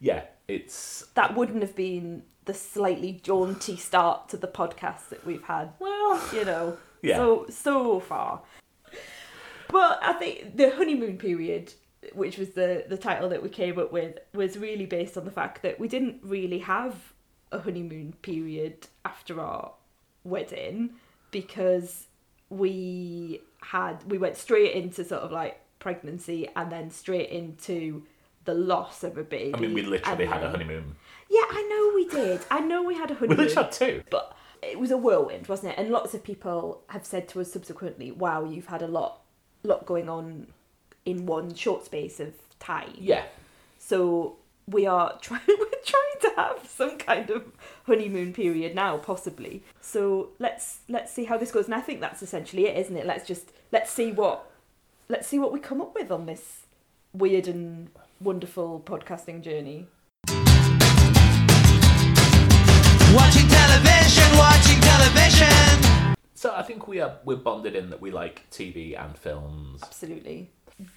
yeah, 0.00 0.22
it's 0.48 1.06
that 1.14 1.36
wouldn't 1.36 1.62
have 1.62 1.76
been 1.76 2.22
the 2.46 2.54
slightly 2.54 3.12
jaunty 3.22 3.76
start 3.76 4.28
to 4.30 4.36
the 4.38 4.48
podcast 4.48 5.08
that 5.10 5.24
we've 5.26 5.44
had 5.44 5.66
well, 5.78 6.20
you 6.32 6.44
know 6.44 6.78
Yeah. 7.02 7.16
so 7.16 7.46
so 7.50 8.00
far 8.00 8.42
but 9.68 9.98
i 10.02 10.12
think 10.14 10.56
the 10.56 10.70
honeymoon 10.78 11.16
period 11.18 11.72
which 12.14 12.38
was 12.38 12.50
the 12.50 12.84
the 12.88 12.96
title 12.96 13.28
that 13.28 13.42
we 13.42 13.48
came 13.48 13.78
up 13.78 13.92
with 13.92 14.18
was 14.32 14.58
really 14.58 14.86
based 14.86 15.16
on 15.16 15.24
the 15.24 15.30
fact 15.30 15.62
that 15.62 15.78
we 15.78 15.88
didn't 15.88 16.20
really 16.22 16.58
have 16.58 17.12
a 17.52 17.58
honeymoon 17.60 18.14
period 18.22 18.88
after 19.04 19.40
our 19.40 19.72
wedding 20.24 20.90
because 21.30 22.06
we 22.50 23.40
had 23.60 24.02
we 24.08 24.18
went 24.18 24.36
straight 24.36 24.72
into 24.72 25.04
sort 25.04 25.22
of 25.22 25.32
like 25.32 25.60
pregnancy 25.78 26.48
and 26.56 26.70
then 26.70 26.90
straight 26.90 27.30
into 27.30 28.02
the 28.44 28.54
loss 28.54 29.02
of 29.02 29.16
a 29.16 29.22
baby 29.22 29.54
I 29.54 29.60
mean, 29.60 29.74
we 29.74 29.82
literally 29.82 30.26
had 30.26 30.42
a 30.42 30.50
honeymoon. 30.50 30.96
yeah 31.30 31.44
i 31.50 31.62
know 31.62 31.94
we 31.94 32.08
did 32.08 32.40
i 32.50 32.60
know 32.60 32.82
we 32.82 32.94
had 32.94 33.10
a 33.10 33.14
honeymoon. 33.14 33.38
We 33.38 33.44
literally 33.44 33.64
had 33.64 33.72
two. 33.72 34.02
but 34.10 34.36
it 34.62 34.78
was 34.78 34.90
a 34.90 34.96
whirlwind, 34.96 35.46
wasn't 35.46 35.72
it? 35.72 35.78
And 35.78 35.90
lots 35.90 36.14
of 36.14 36.24
people 36.24 36.82
have 36.88 37.04
said 37.04 37.28
to 37.28 37.40
us 37.42 37.52
subsequently, 37.52 38.10
"Wow, 38.10 38.44
you've 38.44 38.68
had 38.68 38.80
a 38.80 38.86
lot, 38.86 39.20
lot 39.62 39.84
going 39.84 40.08
on 40.08 40.46
in 41.04 41.26
one 41.26 41.54
short 41.54 41.84
space 41.84 42.20
of 42.20 42.34
time." 42.58 42.94
Yeah, 42.98 43.24
So 43.78 44.36
we 44.66 44.86
are 44.86 45.18
trying, 45.20 45.42
we're 45.46 45.82
trying 45.84 46.20
to 46.22 46.32
have 46.36 46.66
some 46.68 46.96
kind 46.98 47.28
of 47.30 47.44
honeymoon 47.86 48.32
period 48.32 48.74
now, 48.74 48.96
possibly. 48.96 49.62
So 49.80 50.30
let's 50.38 50.78
let's 50.88 51.12
see 51.12 51.24
how 51.24 51.36
this 51.36 51.50
goes, 51.50 51.66
and 51.66 51.74
I 51.74 51.80
think 51.80 52.00
that's 52.00 52.22
essentially 52.22 52.66
it, 52.66 52.76
isn't 52.78 52.96
it? 52.96 53.06
Let's 53.06 53.26
just 53.26 53.52
let's 53.72 53.90
see 53.90 54.10
what 54.12 54.50
let's 55.08 55.26
see 55.28 55.38
what 55.38 55.52
we 55.52 55.60
come 55.60 55.80
up 55.82 55.94
with 55.94 56.10
on 56.10 56.26
this 56.26 56.60
weird 57.12 57.46
and 57.46 57.90
wonderful 58.20 58.80
podcasting 58.84 59.42
journey. 59.42 59.86
Watching 63.14 63.46
television, 63.46 64.38
watching 64.38 64.80
television. 64.80 66.14
so 66.34 66.52
I 66.54 66.62
think 66.62 66.88
we 66.88 67.00
are 67.00 67.18
we're 67.24 67.36
bonded 67.36 67.76
in 67.76 67.90
that 67.90 68.00
we 68.00 68.10
like 68.10 68.48
TV 68.50 68.98
and 69.00 69.16
films. 69.16 69.80
absolutely. 69.82 70.50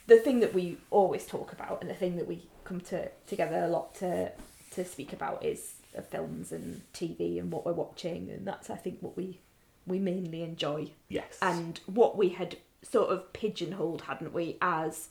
The 0.07 0.17
thing 0.17 0.39
that 0.39 0.53
we 0.53 0.77
always 0.89 1.25
talk 1.25 1.51
about, 1.53 1.81
and 1.81 1.89
the 1.89 1.95
thing 1.95 2.15
that 2.17 2.27
we 2.27 2.47
come 2.63 2.81
to 2.81 3.09
together 3.27 3.63
a 3.63 3.67
lot 3.67 3.95
to 3.95 4.31
to 4.71 4.85
speak 4.85 5.13
about, 5.13 5.43
is 5.43 5.75
uh, 5.97 6.01
films 6.01 6.51
and 6.51 6.81
TV 6.93 7.39
and 7.39 7.51
what 7.51 7.65
we're 7.65 7.73
watching, 7.73 8.29
and 8.29 8.45
that's 8.47 8.69
I 8.69 8.75
think 8.75 8.97
what 9.01 9.15
we 9.15 9.39
we 9.85 9.99
mainly 9.99 10.43
enjoy. 10.43 10.91
Yes. 11.09 11.37
And 11.41 11.79
what 11.85 12.17
we 12.17 12.29
had 12.29 12.57
sort 12.83 13.09
of 13.09 13.33
pigeonholed, 13.33 14.03
hadn't 14.03 14.33
we, 14.33 14.57
as 14.61 15.09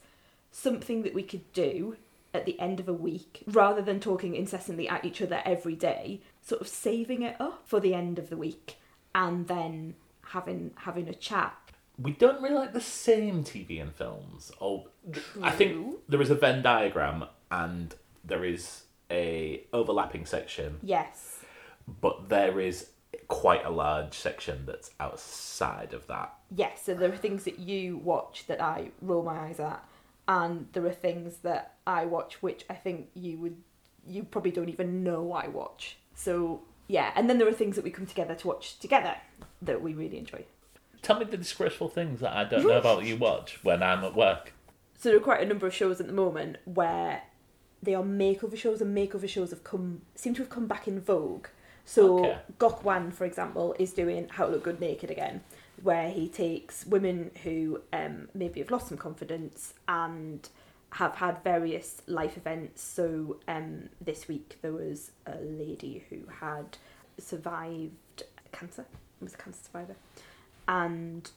something 0.50 1.02
that 1.02 1.14
we 1.14 1.22
could 1.22 1.52
do 1.52 1.96
at 2.32 2.46
the 2.46 2.58
end 2.60 2.80
of 2.80 2.88
a 2.88 2.92
week 2.92 3.42
rather 3.46 3.82
than 3.82 3.98
talking 3.98 4.34
incessantly 4.34 4.88
at 4.88 5.04
each 5.04 5.22
other 5.22 5.42
every 5.44 5.74
day, 5.74 6.20
sort 6.42 6.60
of 6.60 6.68
saving 6.68 7.22
it 7.22 7.40
up 7.40 7.62
for 7.66 7.80
the 7.80 7.94
end 7.94 8.18
of 8.18 8.30
the 8.30 8.36
week 8.36 8.76
and 9.14 9.48
then 9.48 9.94
having 10.28 10.72
having 10.76 11.08
a 11.08 11.14
chat. 11.14 11.56
We 11.98 12.12
don't 12.12 12.42
really 12.42 12.54
like 12.54 12.72
the 12.72 12.80
same 12.80 13.42
TV 13.44 13.80
and 13.80 13.94
films. 13.94 14.52
Oh, 14.60 14.88
I 15.42 15.50
think 15.50 15.96
there 16.08 16.20
is 16.20 16.30
a 16.30 16.34
Venn 16.34 16.62
diagram 16.62 17.24
and 17.50 17.94
there 18.24 18.44
is 18.44 18.82
a 19.10 19.62
overlapping 19.72 20.26
section, 20.26 20.78
Yes. 20.82 21.38
but 22.00 22.28
there 22.28 22.60
is 22.60 22.90
quite 23.28 23.64
a 23.64 23.70
large 23.70 24.14
section 24.14 24.64
that's 24.66 24.90
outside 25.00 25.94
of 25.94 26.06
that. 26.08 26.34
Yes, 26.54 26.82
so 26.84 26.94
there 26.94 27.12
are 27.12 27.16
things 27.16 27.44
that 27.44 27.58
you 27.58 27.96
watch 27.98 28.44
that 28.48 28.60
I 28.60 28.90
roll 29.00 29.22
my 29.22 29.38
eyes 29.38 29.58
at, 29.60 29.82
and 30.28 30.66
there 30.72 30.84
are 30.84 30.92
things 30.92 31.38
that 31.38 31.76
I 31.86 32.04
watch 32.04 32.42
which 32.42 32.64
I 32.68 32.74
think 32.74 33.08
you 33.14 33.38
would, 33.38 33.56
you 34.06 34.24
probably 34.24 34.50
don't 34.50 34.68
even 34.68 35.02
know 35.02 35.32
I 35.32 35.48
watch. 35.48 35.96
So 36.14 36.62
yeah, 36.88 37.12
and 37.16 37.28
then 37.30 37.38
there 37.38 37.48
are 37.48 37.52
things 37.52 37.76
that 37.76 37.84
we 37.84 37.90
come 37.90 38.06
together 38.06 38.34
to 38.34 38.46
watch 38.48 38.78
together 38.80 39.16
that 39.62 39.80
we 39.82 39.94
really 39.94 40.18
enjoy. 40.18 40.44
Tell 41.06 41.20
me 41.20 41.24
the 41.24 41.36
disgraceful 41.36 41.88
things 41.88 42.18
that 42.18 42.34
I 42.34 42.42
don't 42.42 42.64
know 42.64 42.78
about 42.78 43.04
you 43.04 43.16
watch 43.16 43.60
when 43.62 43.80
I'm 43.80 44.02
at 44.02 44.16
work. 44.16 44.52
So 44.98 45.08
there 45.08 45.18
are 45.18 45.22
quite 45.22 45.40
a 45.40 45.46
number 45.46 45.64
of 45.64 45.72
shows 45.72 46.00
at 46.00 46.08
the 46.08 46.12
moment 46.12 46.56
where 46.64 47.22
they 47.80 47.94
are 47.94 48.02
makeover 48.02 48.56
shows, 48.56 48.80
and 48.80 48.96
makeover 48.96 49.28
shows 49.28 49.50
have 49.50 49.62
come 49.62 50.00
seem 50.16 50.34
to 50.34 50.42
have 50.42 50.50
come 50.50 50.66
back 50.66 50.88
in 50.88 51.00
vogue. 51.00 51.46
So 51.84 52.18
Okay. 52.18 52.38
Gok 52.58 52.82
Wan, 52.82 53.12
for 53.12 53.24
example, 53.24 53.76
is 53.78 53.92
doing 53.92 54.26
How 54.30 54.46
to 54.46 54.50
Look 54.50 54.64
Good 54.64 54.80
Naked 54.80 55.08
again, 55.08 55.42
where 55.80 56.10
he 56.10 56.28
takes 56.28 56.84
women 56.84 57.30
who 57.44 57.82
um, 57.92 58.28
maybe 58.34 58.58
have 58.58 58.72
lost 58.72 58.88
some 58.88 58.98
confidence 58.98 59.74
and 59.86 60.48
have 60.94 61.14
had 61.14 61.40
various 61.44 62.02
life 62.08 62.36
events. 62.36 62.82
So 62.82 63.36
um, 63.46 63.90
this 64.00 64.26
week 64.26 64.58
there 64.60 64.72
was 64.72 65.12
a 65.24 65.36
lady 65.36 66.04
who 66.10 66.22
had 66.40 66.78
survived 67.16 68.24
cancer, 68.50 68.86
was 69.20 69.34
a 69.34 69.36
cancer 69.36 69.60
survivor, 69.62 69.94
and 70.68 71.30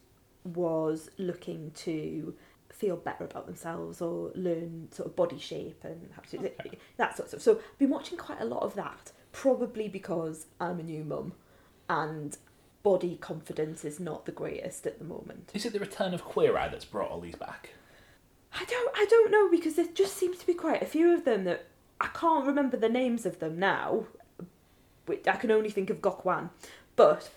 was 0.43 1.09
looking 1.17 1.71
to 1.71 2.33
feel 2.71 2.95
better 2.95 3.25
about 3.25 3.45
themselves 3.45 4.01
or 4.01 4.31
learn 4.35 4.87
sort 4.91 5.07
of 5.07 5.15
body 5.15 5.37
shape 5.37 5.83
and 5.83 6.09
how 6.15 6.21
to 6.21 6.37
do 6.37 6.49
that 6.97 7.17
sort 7.17 7.25
of 7.25 7.41
stuff. 7.41 7.41
So 7.41 7.61
I've 7.71 7.77
been 7.77 7.89
watching 7.89 8.17
quite 8.17 8.39
a 8.39 8.45
lot 8.45 8.63
of 8.63 8.75
that, 8.75 9.11
probably 9.31 9.87
because 9.87 10.47
I'm 10.59 10.79
a 10.79 10.83
new 10.83 11.03
mum 11.03 11.33
and 11.89 12.37
body 12.83 13.17
confidence 13.19 13.83
is 13.83 13.99
not 13.99 14.25
the 14.25 14.31
greatest 14.31 14.87
at 14.87 14.99
the 14.99 15.05
moment. 15.05 15.51
Is 15.53 15.65
it 15.65 15.73
the 15.73 15.79
return 15.79 16.13
of 16.13 16.23
Queer 16.23 16.57
Eye 16.57 16.69
that's 16.69 16.85
brought 16.85 17.11
all 17.11 17.19
these 17.19 17.35
back? 17.35 17.71
I 18.53 18.65
don't 18.65 18.91
I 18.95 19.05
don't 19.09 19.31
know 19.31 19.49
because 19.49 19.75
there 19.75 19.85
just 19.93 20.15
seems 20.15 20.37
to 20.39 20.47
be 20.47 20.53
quite 20.53 20.81
a 20.81 20.87
few 20.87 21.13
of 21.13 21.25
them 21.25 21.43
that 21.43 21.67
I 22.01 22.07
can't 22.07 22.45
remember 22.45 22.77
the 22.77 22.89
names 22.89 23.25
of 23.25 23.39
them 23.39 23.59
now. 23.59 24.05
I 25.09 25.35
can 25.35 25.51
only 25.51 25.69
think 25.69 25.89
of 25.89 26.01
Gok 26.01 26.23
Wan. 26.23 26.51
But 26.95 27.29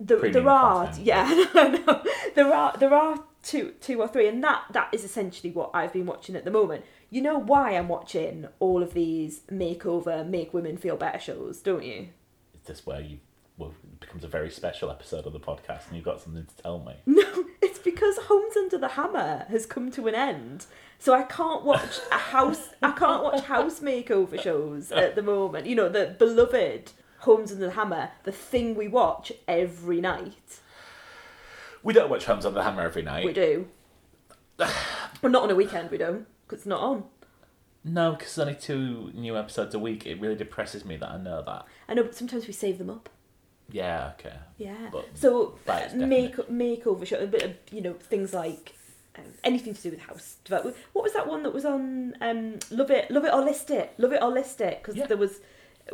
there, 0.00 0.30
there 0.30 0.48
are 0.48 0.86
content. 0.86 1.06
yeah, 1.06 1.44
know. 1.54 2.02
There 2.34 2.52
are 2.52 2.76
there 2.78 2.94
are 2.94 3.22
two 3.42 3.74
two 3.80 4.00
or 4.00 4.08
three 4.08 4.28
and 4.28 4.42
that 4.44 4.64
that 4.72 4.88
is 4.92 5.04
essentially 5.04 5.50
what 5.52 5.70
I've 5.74 5.92
been 5.92 6.06
watching 6.06 6.36
at 6.36 6.44
the 6.44 6.50
moment. 6.50 6.84
You 7.10 7.22
know 7.22 7.38
why 7.38 7.72
I'm 7.76 7.88
watching 7.88 8.46
all 8.60 8.82
of 8.82 8.94
these 8.94 9.40
makeover, 9.50 10.26
make 10.26 10.54
women 10.54 10.76
feel 10.76 10.96
better 10.96 11.18
shows, 11.18 11.60
don't 11.60 11.84
you? 11.84 12.08
Is 12.54 12.66
this 12.66 12.86
where 12.86 13.00
you 13.00 13.18
well, 13.58 13.74
it 13.92 14.00
becomes 14.00 14.24
a 14.24 14.28
very 14.28 14.50
special 14.50 14.90
episode 14.90 15.26
of 15.26 15.34
the 15.34 15.40
podcast 15.40 15.86
and 15.88 15.96
you've 15.96 16.04
got 16.04 16.20
something 16.20 16.46
to 16.46 16.62
tell 16.62 16.78
me? 16.78 16.94
No, 17.06 17.44
it's 17.60 17.78
because 17.78 18.16
Homes 18.22 18.56
Under 18.56 18.78
the 18.78 18.88
Hammer 18.88 19.44
has 19.50 19.66
come 19.66 19.90
to 19.90 20.08
an 20.08 20.14
end. 20.14 20.64
So 20.98 21.12
I 21.12 21.22
can't 21.24 21.62
watch 21.64 21.98
a 22.10 22.16
house 22.16 22.70
I 22.82 22.92
can't 22.92 23.22
watch 23.22 23.44
house 23.54 23.80
makeover 23.80 24.40
shows 24.40 24.90
at 24.92 25.14
the 25.14 25.22
moment. 25.22 25.66
You 25.66 25.76
know, 25.76 25.88
the 25.88 26.14
beloved 26.18 26.92
Homes 27.20 27.52
Under 27.52 27.66
the 27.66 27.72
Hammer, 27.72 28.10
the 28.24 28.32
thing 28.32 28.74
we 28.74 28.88
watch 28.88 29.32
every 29.46 30.00
night. 30.00 30.60
We 31.82 31.92
don't 31.92 32.10
watch 32.10 32.24
Homes 32.26 32.44
on 32.44 32.54
the 32.54 32.62
Hammer 32.62 32.82
every 32.82 33.02
night. 33.02 33.24
We 33.24 33.32
do. 33.32 33.68
well, 34.58 34.70
not 35.22 35.42
on 35.44 35.50
a 35.50 35.54
weekend, 35.54 35.90
we 35.90 35.98
don't, 35.98 36.26
because 36.46 36.60
it's 36.60 36.66
not 36.66 36.80
on. 36.80 37.04
No, 37.82 38.12
because 38.12 38.34
there's 38.34 38.46
only 38.48 38.60
two 38.60 39.10
new 39.14 39.36
episodes 39.36 39.74
a 39.74 39.78
week. 39.78 40.06
It 40.06 40.20
really 40.20 40.34
depresses 40.34 40.84
me 40.84 40.96
that 40.96 41.10
I 41.10 41.16
know 41.16 41.42
that. 41.46 41.64
I 41.88 41.94
know, 41.94 42.02
but 42.02 42.14
sometimes 42.14 42.46
we 42.46 42.52
save 42.52 42.76
them 42.78 42.90
up. 42.90 43.08
Yeah, 43.70 44.12
okay. 44.18 44.36
Yeah. 44.58 44.90
But 44.92 45.08
so 45.14 45.58
uh, 45.68 45.88
make 45.94 46.36
makeover 46.36 47.06
show, 47.06 47.18
a 47.18 47.26
bit 47.26 47.42
of 47.42 47.52
you 47.70 47.80
know 47.80 47.94
things 47.94 48.34
like 48.34 48.74
um, 49.16 49.24
anything 49.44 49.74
to 49.74 49.80
do 49.82 49.90
with 49.90 50.00
house 50.00 50.36
development. 50.44 50.76
What 50.92 51.04
was 51.04 51.12
that 51.12 51.26
one 51.26 51.42
that 51.44 51.54
was 51.54 51.64
on 51.64 52.14
um, 52.20 52.58
Love 52.70 52.90
It, 52.90 53.10
Love 53.10 53.24
It 53.24 53.32
or 53.32 53.42
List 53.42 53.70
It, 53.70 53.94
Love 53.96 54.12
It 54.12 54.22
or 54.22 54.30
List 54.30 54.60
It? 54.60 54.82
Because 54.82 54.96
Yeah. 54.96 55.06
there 55.06 55.16
was 55.16 55.40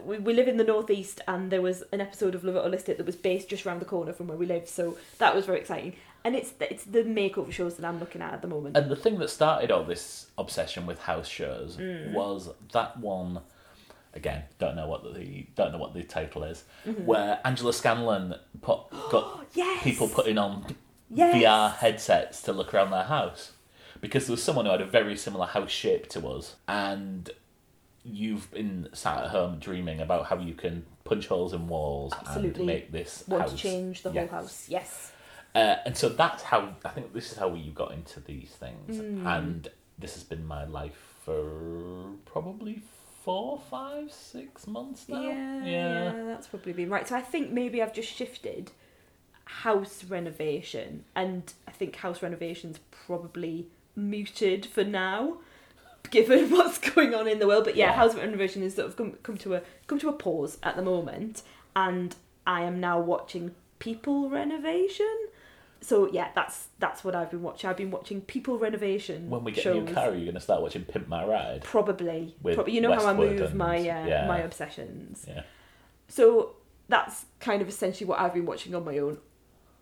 we, 0.03 0.19
we 0.19 0.35
live 0.35 0.49
in 0.49 0.57
the 0.57 0.65
northeast 0.65 1.21
and 1.27 1.51
there 1.51 1.63
was 1.63 1.83
an 1.93 2.01
episode 2.01 2.35
of 2.35 2.45
Love 2.45 2.57
It 2.57 2.65
or 2.67 2.69
List 2.69 2.89
It 2.89 2.97
that 2.99 3.07
was 3.07 3.17
based 3.17 3.49
just 3.49 3.67
around 3.67 3.81
the 3.81 3.85
corner 3.87 4.13
from 4.13 4.29
where 4.29 4.37
we 4.37 4.47
live. 4.47 4.69
So 4.69 4.97
that 5.19 5.35
was 5.35 5.47
very 5.47 5.59
exciting. 5.61 5.95
And 6.25 6.35
it's 6.35 6.51
the, 6.51 6.71
it's 6.71 6.85
the 6.85 7.03
makeover 7.05 7.53
shows 7.53 7.77
that 7.77 7.87
I'm 7.87 8.01
looking 8.01 8.21
at 8.21 8.35
at 8.35 8.43
the 8.43 8.49
moment. 8.49 8.77
And 8.77 8.91
the 8.91 8.97
thing 8.97 9.19
that 9.21 9.31
started 9.31 9.71
all 9.71 9.85
this 9.85 10.27
obsession 10.37 10.85
with 10.87 10.99
house 11.01 11.29
shows 11.29 11.77
Mm. 11.77 12.13
was 12.13 12.51
that 12.73 12.99
one. 12.99 13.41
Again, 14.15 14.45
don't 14.59 14.77
know 14.77 14.89
what 14.89 15.05
the 15.15 15.47
don't 15.55 15.73
know 15.73 15.79
what 15.79 15.93
the 15.95 16.03
title 16.03 16.43
is. 16.45 16.65
Mm-hmm. 16.87 17.05
Where 17.05 17.39
Angela 17.45 17.73
Scanlon 17.73 18.35
put 18.63 18.81
got 19.11 19.47
Yes! 19.55 19.83
people 19.85 20.09
putting 20.09 20.39
on 20.39 20.75
Yes! 21.11 21.35
VR 21.35 21.75
headsets 21.77 22.41
to 22.43 22.53
look 22.53 22.73
around 22.75 22.91
their 22.91 23.05
house 23.05 23.53
because 24.01 24.27
there 24.27 24.33
was 24.33 24.43
someone 24.43 24.65
who 24.65 24.73
had 24.73 24.81
a 24.81 24.87
very 24.87 25.17
similar 25.17 25.47
house 25.47 25.71
shape 25.71 26.09
to 26.11 26.27
us, 26.29 26.57
and 26.67 27.31
you've 28.07 28.51
been 28.53 28.89
sat 28.93 29.25
at 29.25 29.31
home 29.31 29.59
dreaming 29.59 30.01
about 30.01 30.27
how 30.27 30.39
you 30.39 30.55
can 30.55 30.85
punch 31.05 31.27
holes 31.27 31.53
in 31.53 31.67
walls 31.69 32.13
Absolutely. 32.19 32.61
and 32.61 32.67
make 32.67 32.93
this 32.93 33.25
Want 33.27 33.43
house 33.43 33.53
to 33.53 33.57
change 33.57 34.03
the 34.03 34.13
Yes. 34.13 34.31
whole 34.31 34.41
house? 34.41 34.69
Yes. 34.69 35.13
Uh, 35.55 35.77
and 35.87 35.97
so 35.97 36.09
that's 36.09 36.43
how 36.43 36.75
I 36.85 36.91
think 36.91 37.13
this 37.15 37.33
is 37.33 37.39
how 37.39 37.55
you 37.55 37.71
got 37.73 37.93
into 37.93 38.21
these 38.21 38.51
things, 38.51 38.97
Mm. 38.99 39.27
and 39.27 39.69
this 39.99 40.15
has 40.15 40.23
been 40.23 40.47
my 40.47 40.65
life 40.65 41.15
for 41.25 42.11
probably 42.27 42.83
four, 43.25 43.59
five, 43.71 44.13
six 44.13 44.67
months 44.67 45.09
now. 45.09 45.21
Yeah, 45.23 45.65
yeah, 45.65 46.23
that's 46.27 46.47
probably 46.47 46.73
been 46.75 46.91
right. 46.91 47.09
So 47.09 47.17
I 47.17 47.23
think 47.23 47.51
maybe 47.51 47.83
I've 47.83 47.95
just 47.95 48.13
shifted 48.13 48.71
house 49.45 50.05
renovation, 50.05 51.05
and 51.15 51.53
I 51.67 51.71
think 51.71 51.97
house 51.97 52.23
renovation's 52.23 52.79
probably 52.91 53.67
muted 53.95 54.67
for 54.67 54.85
now, 54.85 55.39
given 56.07 56.51
what's 56.51 56.79
going 56.79 57.15
on 57.15 57.27
in 57.29 57.39
the 57.39 57.47
world. 57.47 57.65
But 57.65 57.77
yeah, 57.77 57.87
Yeah. 57.87 57.93
house 57.95 58.15
renovation 58.15 58.63
has 58.63 58.75
sort 58.75 58.89
of 58.89 58.97
come, 58.97 59.13
come 59.23 59.37
to 59.39 59.55
a 59.55 59.63
come 59.87 59.99
to 60.01 60.09
a 60.09 60.13
pause 60.13 60.59
at 60.63 60.77
the 60.77 60.83
moment, 60.83 61.43
and 61.75 62.15
I 62.47 62.63
am 62.63 62.81
now 62.81 63.01
watching 63.01 63.55
people 63.79 64.31
renovation. 64.31 65.17
So 65.83 66.11
yeah, 66.11 66.29
that's 66.35 66.69
that's 66.79 67.05
what 67.05 67.15
I've 67.15 67.31
been 67.31 67.43
watching. 67.43 67.69
I've 67.71 67.77
been 67.77 67.91
watching 67.91 68.21
people 68.23 68.59
renovation. 68.59 69.29
When 69.31 69.45
we 69.45 69.53
get 69.53 69.65
shows. 69.65 69.77
a 69.77 69.81
new 69.83 69.93
car, 69.95 70.09
are 70.11 70.15
you 70.15 70.25
going 70.25 70.35
to 70.35 70.41
start 70.41 70.63
watching 70.63 70.85
Pimp 70.85 71.07
My 71.09 71.25
Ride? 71.25 71.63
Probably, 71.63 72.35
probably. 72.43 72.73
You 72.73 72.81
know 72.81 72.93
how 72.95 73.07
I 73.07 73.13
move 73.15 73.41
and- 73.41 73.55
my 73.55 73.77
uh, 73.79 74.07
yeah. 74.07 74.27
my 74.27 74.39
obsessions. 74.39 75.25
Yeah. 75.29 75.43
So 76.09 76.57
that's 76.89 77.27
kind 77.41 77.61
of 77.63 77.69
essentially 77.69 78.07
what 78.09 78.19
I've 78.21 78.33
been 78.35 78.47
watching 78.47 78.75
on 78.75 78.85
my 78.85 78.99
own. 78.99 79.19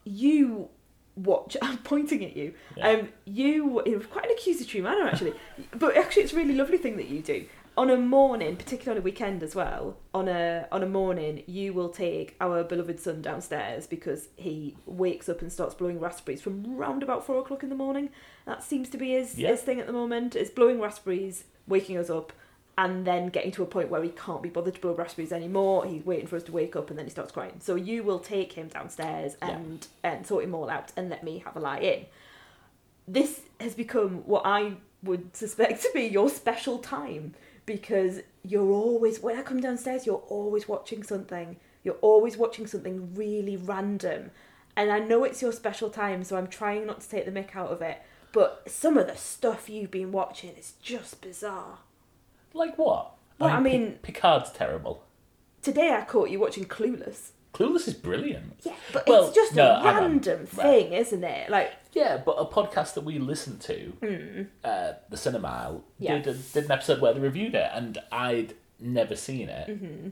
You 0.05 0.69
watch. 1.17 1.57
I'm 1.63 1.79
pointing 1.79 2.25
at 2.25 2.37
you. 2.37 2.55
Yeah. 2.77 2.89
Um, 2.89 3.09
you 3.25 3.81
in 3.81 4.01
quite 4.03 4.27
an 4.27 4.33
accusatory 4.33 4.83
manner 4.83 5.07
actually, 5.07 5.35
but 5.77 5.97
actually 5.97 6.23
it's 6.25 6.33
a 6.33 6.37
really 6.37 6.55
lovely 6.55 6.79
thing 6.79 6.97
that 6.97 7.09
you 7.09 7.21
do. 7.21 7.47
On 7.77 7.91
a 7.91 7.97
morning, 7.97 8.55
particularly 8.55 8.99
on 8.99 9.03
a 9.03 9.05
weekend 9.05 9.43
as 9.43 9.57
well, 9.57 9.97
on 10.15 10.29
a 10.29 10.69
on 10.71 10.85
a 10.85 10.87
morning, 10.87 11.43
you 11.49 11.73
will 11.73 11.89
take 11.89 12.37
our 12.41 12.63
beloved 12.63 13.01
son 13.01 13.21
downstairs 13.21 13.89
because 13.89 14.29
he 14.37 14.77
wakes 14.87 15.29
up 15.29 15.43
and 15.43 15.53
starts 15.53 15.75
blowing 15.75 15.99
raspberries 15.99 16.41
from 16.41 16.77
round 16.77 17.03
about 17.03 17.27
four 17.27 17.41
o'clock 17.41 17.65
in 17.65 17.71
the 17.71 17.75
morning. 17.75 18.11
That 18.47 18.63
seems 18.63 18.89
to 18.91 18.97
be 18.97 19.11
his 19.11 19.37
Yeah. 19.37 19.49
his 19.51 19.63
thing 19.63 19.81
at 19.81 19.89
the 19.89 19.93
moment. 19.93 20.37
Is 20.37 20.51
blowing 20.51 20.81
raspberries, 20.81 21.45
waking 21.67 21.97
us 21.99 22.09
up, 22.11 22.33
and 22.77 23.07
then 23.07 23.29
getting 23.29 23.53
to 23.53 23.63
a 23.63 23.67
point 23.67 23.89
where 23.89 24.03
he 24.03 24.09
can't 24.11 24.43
be 24.43 24.49
bothered 24.49 24.75
to 24.75 24.81
blow 24.81 24.95
raspberries 24.95 25.33
anymore. 25.33 25.87
He's 25.87 26.05
waiting 26.05 26.27
for 26.27 26.37
us 26.37 26.43
to 26.45 26.53
wake 26.53 26.75
up 26.75 26.91
and 26.91 26.99
then 26.99 27.07
he 27.07 27.11
starts 27.11 27.31
crying. 27.33 27.61
So 27.61 27.77
you 27.77 28.03
will 28.03 28.19
take 28.19 28.53
him 28.55 28.69
downstairs 28.69 29.37
Yeah. 29.41 29.51
and, 29.51 29.87
and 30.03 30.27
sort 30.27 30.45
him 30.45 30.55
all 30.55 30.69
out 30.69 30.91
and 30.97 31.09
let 31.09 31.23
me 31.23 31.39
have 31.45 31.57
a 31.57 31.61
lie 31.61 31.79
in. 31.79 32.07
This 33.07 33.43
has 33.61 33.75
become 33.75 34.27
what 34.27 34.43
I 34.45 34.75
would 35.03 35.37
suspect 35.37 35.83
to 35.83 35.91
be 35.95 36.05
your 36.05 36.29
special 36.31 36.79
time 36.79 37.35
because 37.67 38.21
you're 38.43 38.71
always, 38.73 39.21
when 39.21 39.39
I 39.39 39.43
come 39.43 39.61
downstairs, 39.61 40.05
you're 40.07 40.25
always 40.29 40.69
watching 40.69 41.03
something. 41.03 41.57
You're 41.85 41.95
always 42.01 42.37
watching 42.37 42.67
something 42.67 43.15
really 43.15 43.57
random. 43.57 44.31
And 44.77 44.91
I 44.91 44.99
know 44.99 45.23
it's 45.23 45.41
your 45.41 45.53
special 45.53 45.91
time, 45.91 46.25
so 46.25 46.37
I'm 46.37 46.49
trying 46.49 46.87
not 46.87 47.01
to 47.03 47.09
take 47.09 47.25
the 47.25 47.31
mick 47.31 47.55
out 47.55 47.71
of 47.71 47.81
it. 47.83 48.03
But 48.33 48.65
some 48.67 48.99
of 48.99 49.07
the 49.07 49.17
stuff 49.17 49.69
you've 49.71 49.93
been 49.93 50.11
watching 50.11 50.51
is 50.57 50.73
just 50.83 51.21
bizarre. 51.21 51.79
Like 52.55 52.79
what? 52.79 53.13
Well, 53.39 53.51
I 53.51 53.55
Pi- 53.57 53.61
mean- 53.61 53.99
Picard's 54.03 54.51
terrible. 54.51 55.05
today 55.63 55.91
I 55.93 56.03
caught 56.05 56.31
you 56.31 56.39
watching 56.41 56.65
Clueless. 56.65 57.31
Clueless 57.53 57.87
is 57.87 57.95
brilliant. 57.95 58.55
Yeah, 58.65 58.75
but 58.93 59.07
Well, 59.07 59.27
it's 59.27 59.35
just 59.35 59.55
no, 59.55 59.77
a 59.77 59.81
hang 59.81 59.87
on. 59.97 60.03
random 60.03 60.39
Right. 60.41 60.49
thing, 60.51 60.93
isn't 60.93 61.23
it? 61.25 61.51
Like, 61.51 61.73
Yeah, 61.93 62.17
but 62.17 62.33
a 62.33 62.45
podcast 62.45 62.95
that 62.95 63.03
we 63.05 63.19
listened 63.21 63.61
to, 63.63 64.47
uh, 64.65 64.93
the 65.09 65.17
Cinemile, 65.17 65.75
Hmm. 65.77 65.81
Yeah. 65.99 66.19
did, 66.19 66.27
a, 66.27 66.39
did 66.39 66.65
an 66.65 66.73
episode 66.73 67.01
where 67.01 67.13
they 67.15 67.21
reviewed 67.21 67.55
it, 67.55 67.71
and 67.73 67.99
I'd 68.11 68.55
never 68.81 69.15
seen 69.15 69.49
it. 69.49 69.69
Mm-hmm. 69.69 70.09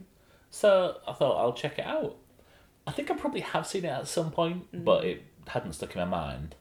So 0.51 0.99
I 1.07 1.11
thought 1.13 1.37
I'll 1.37 1.51
check 1.53 1.79
it 1.79 1.85
out. 1.85 2.15
I 2.87 2.91
think 2.91 3.11
I 3.11 3.15
probably 3.15 3.41
have 3.41 3.65
seen 3.67 3.83
it 3.85 3.89
at 3.89 4.07
some 4.07 4.31
point, 4.31 4.67
but 4.85 5.03
it 5.03 5.23
hadn't 5.47 5.73
stuck 5.73 5.95
in 5.95 5.99
my 5.99 6.05
mind. 6.05 6.55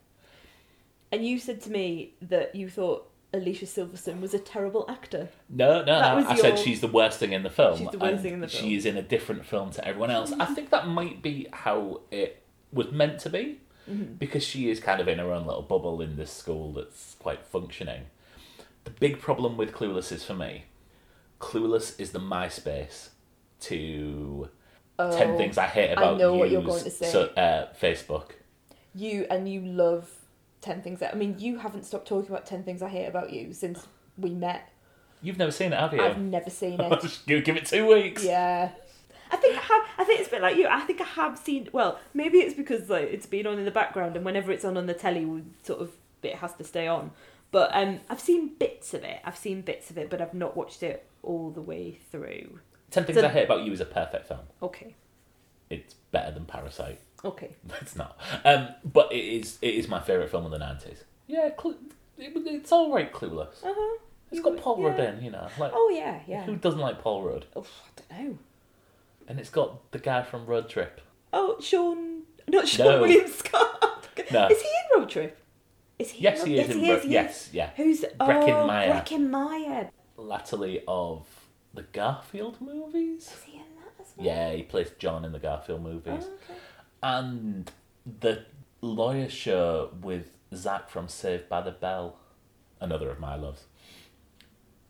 and 1.12 1.24
you 1.26 1.38
said 1.38 1.60
to 1.60 1.70
me 1.70 2.14
that 2.22 2.54
you 2.54 2.68
thought 2.70 3.08
Alicia 3.34 3.64
Silverstone 3.66 4.20
was 4.20 4.34
a 4.34 4.38
terrible 4.38 4.84
actor. 4.88 5.28
No, 5.48 5.78
no, 5.78 5.84
That 5.84 6.18
no. 6.24 6.28
I 6.28 6.36
said 6.36 6.58
she's 6.58 6.80
the 6.80 6.88
worst 6.88 7.18
thing 7.18 7.32
in 7.32 7.42
the 7.42 7.50
film. 7.50 7.78
She's 7.78 7.88
the 7.90 7.98
worst 7.98 8.22
thing 8.22 8.34
in 8.34 8.40
the 8.40 8.48
film. 8.48 8.62
She 8.62 8.74
is 8.76 8.84
in 8.84 8.96
a 8.96 9.02
different 9.02 9.46
film 9.46 9.70
to 9.72 9.86
everyone 9.86 10.10
else. 10.10 10.32
I 10.38 10.46
think 10.46 10.70
that 10.70 10.86
might 10.86 11.22
be 11.22 11.46
how 11.52 12.02
it 12.10 12.42
was 12.72 12.90
meant 12.92 13.18
to 13.20 13.30
be, 13.30 13.58
Mm-hmm. 13.90 14.14
because 14.14 14.44
she 14.44 14.70
is 14.70 14.78
kind 14.78 15.00
of 15.00 15.08
in 15.08 15.18
her 15.18 15.32
own 15.32 15.44
little 15.44 15.60
bubble 15.62 16.00
in 16.00 16.14
this 16.14 16.30
school 16.30 16.72
that's 16.72 17.16
quite 17.18 17.44
functioning. 17.44 18.02
The 18.84 18.90
big 18.90 19.18
problem 19.20 19.56
with 19.56 19.72
Clueless 19.72 20.12
is 20.12 20.22
for 20.24 20.34
me, 20.34 20.66
Clueless 21.40 21.98
is 21.98 22.12
the 22.12 22.20
MySpace 22.20 23.08
to 23.62 24.48
ten 24.98 25.30
Oh, 25.30 25.36
things 25.36 25.58
I 25.58 25.66
hate 25.66 25.90
about 25.90 26.14
I 26.14 26.18
know 26.18 26.34
what 26.34 26.50
you're 26.50 26.62
going 26.62 26.84
to 26.84 26.90
say. 26.90 27.10
So, 27.10 27.24
uh, 27.30 27.72
Facebook. 27.74 28.30
You 28.94 29.26
and 29.28 29.48
you 29.52 29.62
love 29.62 30.08
Ten 30.62 30.80
Things 30.80 31.00
That 31.00 31.12
I 31.14 31.16
mean, 31.18 31.36
you 31.38 31.58
haven't 31.58 31.84
stopped 31.84 32.08
talking 32.08 32.30
about 32.30 32.46
Ten 32.46 32.62
Things 32.62 32.80
I 32.82 32.88
Hate 32.88 33.06
About 33.06 33.30
You 33.32 33.52
since 33.52 33.86
we 34.16 34.30
met. 34.30 34.70
You've 35.20 35.38
never 35.38 35.52
seen 35.52 35.72
it, 35.72 35.78
have 35.78 35.92
you? 35.92 36.00
I've 36.02 36.18
never 36.18 36.48
seen 36.50 36.80
it. 36.80 37.00
Just 37.02 37.26
give, 37.26 37.44
give 37.44 37.56
it 37.56 37.66
two 37.66 37.86
weeks. 37.86 38.24
yeah. 38.24 38.70
I 39.30 39.36
think 39.36 39.56
I 39.56 39.60
have. 39.60 39.82
I 39.98 40.04
think 40.04 40.20
it's 40.20 40.28
a 40.28 40.32
bit 40.32 40.42
like 40.42 40.56
you. 40.56 40.66
I 40.68 40.80
think 40.80 41.00
I 41.00 41.04
have 41.04 41.38
seen. 41.38 41.68
Well, 41.72 41.98
maybe 42.12 42.38
it's 42.38 42.54
because 42.54 42.88
like 42.90 43.08
it's 43.10 43.26
been 43.26 43.46
on 43.46 43.58
in 43.58 43.64
the 43.64 43.70
background, 43.70 44.16
and 44.16 44.24
whenever 44.24 44.52
it's 44.52 44.64
on 44.64 44.76
on 44.76 44.86
the 44.86 44.94
telly, 44.94 45.24
we 45.24 45.42
sort 45.62 45.80
of 45.80 45.90
it 46.22 46.36
has 46.36 46.52
to 46.54 46.64
stay 46.64 46.86
on. 46.86 47.10
But 47.50 47.70
um, 47.74 48.00
I've 48.10 48.20
seen 48.20 48.54
bits 48.58 48.94
of 48.94 49.04
it. 49.04 49.20
I've 49.24 49.36
seen 49.36 49.62
bits 49.62 49.90
of 49.90 49.96
it, 49.98 50.10
but 50.10 50.20
I've 50.20 50.34
not 50.34 50.56
watched 50.56 50.82
it 50.82 51.06
all 51.22 51.50
the 51.50 51.60
way 51.62 51.98
through. 52.10 52.58
Ten 52.90 53.04
Things 53.04 53.18
So- 53.18 53.26
I 53.26 53.30
Hate 53.30 53.44
About 53.44 53.62
You 53.62 53.72
is 53.72 53.80
a 53.80 53.84
perfect 53.86 54.26
film. 54.28 54.40
Okay. 54.62 54.94
It's 55.72 55.94
better 56.10 56.30
than 56.32 56.44
Parasite. 56.44 57.00
Okay. 57.24 57.50
It's 57.80 57.96
not. 57.96 58.18
Um, 58.44 58.68
but 58.84 59.12
it 59.12 59.24
is. 59.24 59.58
It 59.62 59.74
is 59.74 59.88
my 59.88 60.00
favorite 60.00 60.30
film 60.30 60.44
of 60.44 60.50
the 60.50 60.58
nineties. 60.58 61.04
Yeah, 61.26 61.50
Clu- 61.50 61.78
it, 62.18 62.32
it's 62.46 62.72
all 62.72 62.92
right. 62.92 63.12
Clueless. 63.12 63.64
Uh 63.64 63.72
huh. 63.76 63.98
It's 64.30 64.40
got 64.40 64.56
Paul 64.56 64.82
Rudd 64.82 64.98
in. 65.00 65.22
You 65.22 65.30
know, 65.30 65.46
like 65.58 65.72
Oh 65.74 65.90
yeah, 65.94 66.20
yeah. 66.26 66.44
who 66.44 66.56
doesn't 66.56 66.80
like 66.80 67.00
Paul 67.02 67.22
Rudd? 67.22 67.46
Oh, 67.56 67.66
I 68.10 68.16
don't 68.16 68.28
know. 68.30 68.38
And 69.28 69.38
it's 69.38 69.50
got 69.50 69.90
the 69.92 69.98
guy 69.98 70.22
from 70.22 70.46
Road 70.46 70.68
Trip. 70.68 71.00
Oh, 71.32 71.56
Seann. 71.60 72.22
Not 72.48 72.64
Seann 72.72 72.84
No. 72.84 73.00
William 73.02 73.28
Scott. 73.28 74.08
No. 74.32 74.48
Is 74.48 74.60
he 74.60 74.68
in 74.68 75.00
Road 75.00 75.08
Trip? 75.10 75.38
Is 75.98 76.10
he? 76.10 76.22
Yes, 76.24 76.42
in 76.42 76.48
he 76.50 76.58
Road- 76.58 76.64
is 76.70 76.74
in 76.76 76.80
he 76.80 76.90
Road. 76.92 77.00
he 77.02 77.06
is. 77.08 77.12
Yes, 77.12 77.50
yeah. 77.52 77.70
Who's 77.76 78.00
Breckin 78.20 78.62
oh, 78.62 78.66
Meyer. 78.66 78.92
Breckin 78.92 79.30
Meyer. 79.30 79.90
Latterly 80.16 80.82
of 80.88 81.26
the 81.74 81.82
Garfield 81.82 82.60
movies. 82.60 83.22
Is 83.28 83.42
he 83.46 83.56
in 83.58 83.71
that 84.02 84.10
as 84.10 84.16
well? 84.16 84.26
Yeah, 84.26 84.52
he 84.52 84.62
plays 84.62 84.90
John 84.98 85.24
in 85.24 85.32
the 85.32 85.38
Garfield 85.38 85.80
Oh, 85.84 85.88
movies. 85.88 86.24
okay. 86.24 86.58
And 87.02 87.70
the 88.20 88.44
lawyer 88.80 89.28
show 89.28 89.90
with 90.00 90.36
Zach 90.54 90.90
from 90.90 91.08
Saved 91.08 91.48
by 91.48 91.60
the 91.62 91.70
Bell. 91.70 92.16
Another 92.80 93.10
of 93.10 93.20
my 93.20 93.36
loves. 93.36 93.64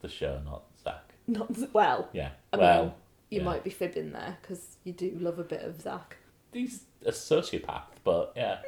The 0.00 0.08
show, 0.08 0.40
not 0.44 0.64
Zach. 0.82 1.12
Not 1.26 1.72
well. 1.72 2.08
Yeah. 2.12 2.30
I 2.52 2.56
well, 2.56 2.82
mean, 2.84 2.92
you 3.30 3.38
yeah. 3.38 3.44
might 3.44 3.64
be 3.64 3.70
fibbing 3.70 4.12
there 4.12 4.38
because 4.42 4.76
you 4.84 4.92
do 4.92 5.16
love 5.20 5.38
a 5.38 5.44
bit 5.44 5.62
of 5.62 5.80
Zach. 5.80 6.16
He's 6.52 6.84
a 7.06 7.12
sociopath, 7.12 7.82
but 8.04 8.32
yeah. 8.36 8.58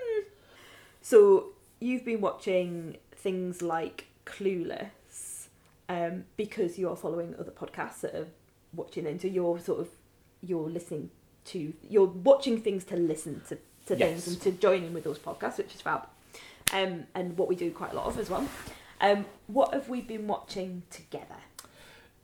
So 1.01 1.51
you've 1.81 2.05
been 2.05 2.21
watching 2.21 2.97
things 3.13 3.61
like 3.61 4.07
Clueless 4.25 5.49
um, 5.89 6.25
because 6.37 6.79
you're 6.79 6.97
following 6.97 7.35
other 7.39 7.51
podcasts 7.51 8.01
that 8.01 8.15
are 8.15 8.29
watching 8.75 9.07
into. 9.07 9.29
You're 9.29 9.59
sort 9.59 9.81
of 9.81 9.89
you're 10.47 10.69
listening 10.69 11.11
to 11.47 11.73
you're 11.89 12.07
watching 12.07 12.61
things 12.61 12.85
to 12.85 12.97
listen 12.97 13.43
to, 13.49 13.57
to 13.87 13.97
Yes. 13.97 14.25
things 14.25 14.29
and 14.29 14.41
to 14.43 14.53
join 14.53 14.85
in 14.85 14.95
with 14.95 15.05
those 15.05 15.19
podcasts, 15.19 15.59
which 15.59 15.75
is 15.75 15.81
fab. 15.81 16.07
Um, 16.73 17.05
and 17.15 17.37
what 17.37 17.49
we 17.49 17.55
do 17.57 17.71
quite 17.71 17.93
a 17.93 17.97
lot 17.97 18.07
of 18.07 18.19
as 18.19 18.31
well. 18.31 18.49
Um, 19.01 19.27
what 19.47 19.75
have 19.75 19.89
we 19.89 20.01
been 20.01 20.27
watching 20.27 20.83
together? 20.91 21.37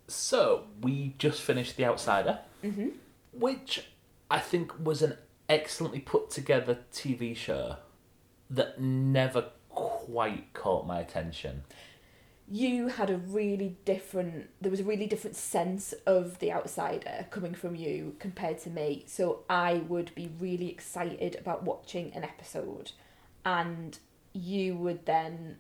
So, 0.09 0.65
we 0.81 1.15
just 1.19 1.41
finished 1.43 1.77
The 1.77 1.85
Outsider, 1.85 2.41
Mm-hmm. 2.65 2.89
which 3.33 3.87
I 4.31 4.39
think 4.39 4.73
was 4.83 5.03
an 5.03 5.17
excellently 5.49 6.01
put 6.01 6.31
together 6.31 6.79
TV 6.93 7.35
show 7.37 7.77
that 8.49 8.81
never 8.81 9.47
quite 9.69 10.53
caught 10.53 10.87
my 10.87 11.01
attention. 11.01 11.63
You 12.51 12.89
had 12.89 13.11
a 13.11 13.17
really 13.17 13.77
different 13.85 14.51
there 14.61 14.73
was 14.73 14.81
a 14.81 14.85
really 14.85 15.07
different 15.07 15.37
sense 15.37 15.93
of 16.05 16.39
the 16.41 16.53
outsider 16.53 17.27
coming 17.31 17.55
from 17.55 17.77
you 17.77 18.17
compared 18.19 18.59
to 18.59 18.71
me. 18.71 19.05
So 19.07 19.45
i 19.49 19.75
would 19.89 20.13
be 20.15 20.31
really 20.41 20.69
excited 20.69 21.37
about 21.37 21.63
watching 21.63 22.13
an 22.13 22.25
episode 22.25 22.93
and 23.45 23.99
you 24.33 24.77
would 24.77 25.07
then 25.07 25.59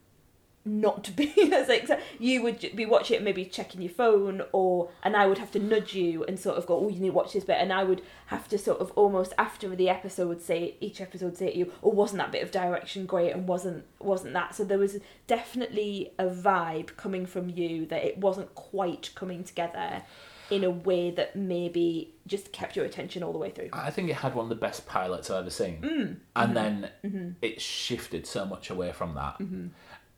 not 0.70 1.02
to 1.04 1.10
be 1.10 1.32
as 1.52 1.68
excited 1.68 2.02
you 2.18 2.42
would 2.42 2.58
be 2.76 2.86
watching 2.86 3.16
it 3.16 3.22
maybe 3.22 3.44
checking 3.44 3.82
your 3.82 3.90
phone 3.90 4.42
or 4.52 4.88
and 5.02 5.16
i 5.16 5.26
would 5.26 5.38
have 5.38 5.50
to 5.50 5.58
nudge 5.58 5.94
you 5.94 6.24
and 6.24 6.38
sort 6.38 6.56
of 6.56 6.66
go 6.66 6.78
oh 6.78 6.88
you 6.88 7.00
need 7.00 7.08
to 7.08 7.14
watch 7.14 7.32
this 7.32 7.44
bit 7.44 7.56
and 7.58 7.72
i 7.72 7.82
would 7.82 8.02
have 8.26 8.46
to 8.48 8.56
sort 8.56 8.78
of 8.78 8.90
almost 8.92 9.32
after 9.38 9.74
the 9.74 9.88
episode 9.88 10.40
say 10.40 10.76
each 10.80 11.00
episode 11.00 11.36
say 11.36 11.50
to 11.50 11.58
you 11.58 11.72
oh 11.82 11.90
wasn't 11.90 12.18
that 12.18 12.30
bit 12.32 12.42
of 12.42 12.50
direction 12.50 13.06
great 13.06 13.32
and 13.32 13.48
wasn't 13.48 13.84
wasn't 13.98 14.32
that 14.32 14.54
so 14.54 14.62
there 14.64 14.78
was 14.78 14.98
definitely 15.26 16.12
a 16.18 16.26
vibe 16.26 16.96
coming 16.96 17.24
from 17.26 17.48
you 17.48 17.86
that 17.86 18.04
it 18.04 18.18
wasn't 18.18 18.54
quite 18.54 19.10
coming 19.14 19.42
together 19.42 20.02
in 20.50 20.64
a 20.64 20.70
way 20.70 21.12
that 21.12 21.36
maybe 21.36 22.12
just 22.26 22.50
kept 22.50 22.74
your 22.74 22.84
attention 22.84 23.22
all 23.22 23.32
the 23.32 23.38
way 23.38 23.50
through 23.50 23.68
I 23.72 23.90
think 23.90 24.10
it 24.10 24.14
had 24.16 24.34
one 24.34 24.44
of 24.46 24.48
the 24.48 24.56
best 24.56 24.84
pilots 24.84 25.30
I've 25.30 25.42
ever 25.42 25.50
seen. 25.50 25.80
Mm. 25.80 26.16
And 26.34 26.56
then 26.56 26.90
Mm-hmm. 27.04 27.30
it 27.40 27.60
shifted 27.60 28.26
so 28.26 28.44
much 28.44 28.68
away 28.68 28.90
from 28.90 29.14
that. 29.14 29.38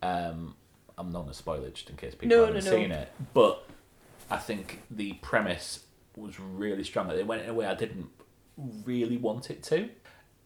Um, 0.03 0.55
I'm 0.99 1.11
not 1.13 1.21
going 1.21 1.31
to 1.33 1.35
spoil 1.35 1.65
it 1.65 1.75
just 1.75 1.91
in 1.91 1.97
case 1.97 2.15
people 2.15 2.37
No, 2.37 2.47
haven't 2.47 2.65
no, 2.65 2.71
no. 2.71 2.77
seen 2.77 2.93
it. 2.93 3.11
But 3.33 3.67
I 4.31 4.37
think 4.37 4.83
the 4.91 5.15
premise 5.15 5.85
was 6.17 6.39
really 6.39 6.85
strong. 6.85 7.11
It 7.11 7.27
went 7.27 7.43
in 7.43 7.49
a 7.51 7.55
way 7.55 7.67
I 7.67 7.75
didn't 7.75 8.09
really 8.85 9.17
want 9.17 9.51
it 9.51 9.63
to. 9.65 9.89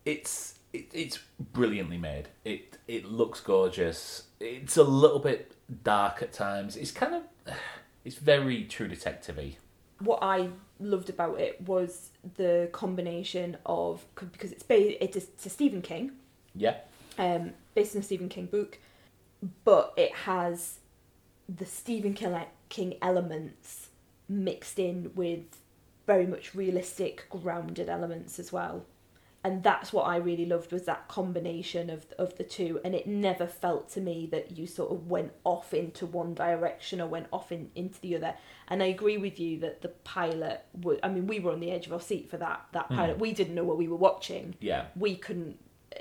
It's 0.05 0.59
it, 0.73 0.87
it's 0.93 1.19
brilliantly 1.53 1.99
made. 1.99 2.29
It 2.45 2.79
it 2.87 3.05
looks 3.07 3.41
gorgeous. 3.41 4.25
It's 4.41 4.77
a 4.77 4.85
little 4.85 5.19
bit 5.19 5.53
dark 5.83 6.23
at 6.23 6.33
times. 6.33 6.77
It's 6.77 6.93
kind 6.93 7.15
of 7.15 7.23
it's 8.05 8.17
very 8.17 8.65
true 8.65 8.87
detective-y. 8.89 9.57
what 10.01 10.21
I 10.23 10.51
loved 10.79 11.09
about 11.11 11.41
it 11.41 11.61
was 11.63 12.11
the 12.37 12.69
combination 12.73 13.57
of 13.67 14.05
because 14.15 14.53
it's 14.53 14.63
based 14.63 14.99
it's 15.01 15.47
a 15.47 15.51
Stephen 15.51 15.83
King, 15.83 16.13
Yeah. 16.55 16.77
um, 17.19 17.53
based 17.75 17.97
on 17.97 18.01
a 18.01 18.05
Stephen 18.05 18.29
King 18.29 18.47
book, 18.47 18.79
but 19.65 19.93
it 19.97 20.13
has 20.13 20.81
the 21.49 21.67
Stephen 21.67 22.15
King 22.69 22.95
elements 23.01 23.91
mixed 24.29 24.79
in 24.79 25.13
with 25.15 25.61
very 26.07 26.27
much 26.27 26.55
realistic, 26.55 27.27
grounded 27.31 27.89
elements 27.89 28.39
as 28.39 28.53
well. 28.53 28.85
And 29.45 29.63
that's 29.63 29.93
what 29.93 30.09
I 30.09 30.17
really 30.17 30.45
loved 30.45 30.73
was 30.73 30.87
that 30.87 31.07
combination 31.07 31.89
of 31.89 32.05
of 32.19 32.37
the 32.37 32.43
two, 32.43 32.81
and 32.85 32.97
it 32.97 33.07
never 33.07 33.47
felt 33.47 33.89
to 33.91 34.01
me 34.01 34.27
that 34.33 34.59
you 34.59 34.67
sort 34.67 34.91
of 34.91 35.07
went 35.07 35.31
off 35.45 35.73
into 35.73 36.05
one 36.05 36.35
direction 36.35 37.01
or 37.01 37.07
went 37.07 37.29
off 37.33 37.53
in, 37.53 37.71
into 37.77 38.01
the 38.01 38.17
other. 38.17 38.35
And 38.67 38.83
I 38.83 38.87
agree 38.87 39.19
with 39.19 39.39
you 39.39 39.61
that 39.61 39.83
the 39.83 39.91
pilot 39.91 40.65
would. 40.81 40.99
I 41.05 41.11
mean, 41.11 41.29
we 41.29 41.39
were 41.39 41.53
on 41.53 41.61
the 41.61 41.71
edge 41.71 41.87
of 41.87 41.93
our 41.93 42.01
seat 42.01 42.29
for 42.29 42.39
that 42.39 42.67
that 42.73 42.87
hmm. 42.87 42.97
pilot. 42.97 43.21
We 43.21 43.33
didn't 43.33 43.55
know 43.55 43.63
what 43.63 43.79
we 43.79 43.87
were 43.87 43.97
watching 43.97 44.57
Yeah. 44.59 44.87
we 44.97 45.15
couldn't 45.15 45.61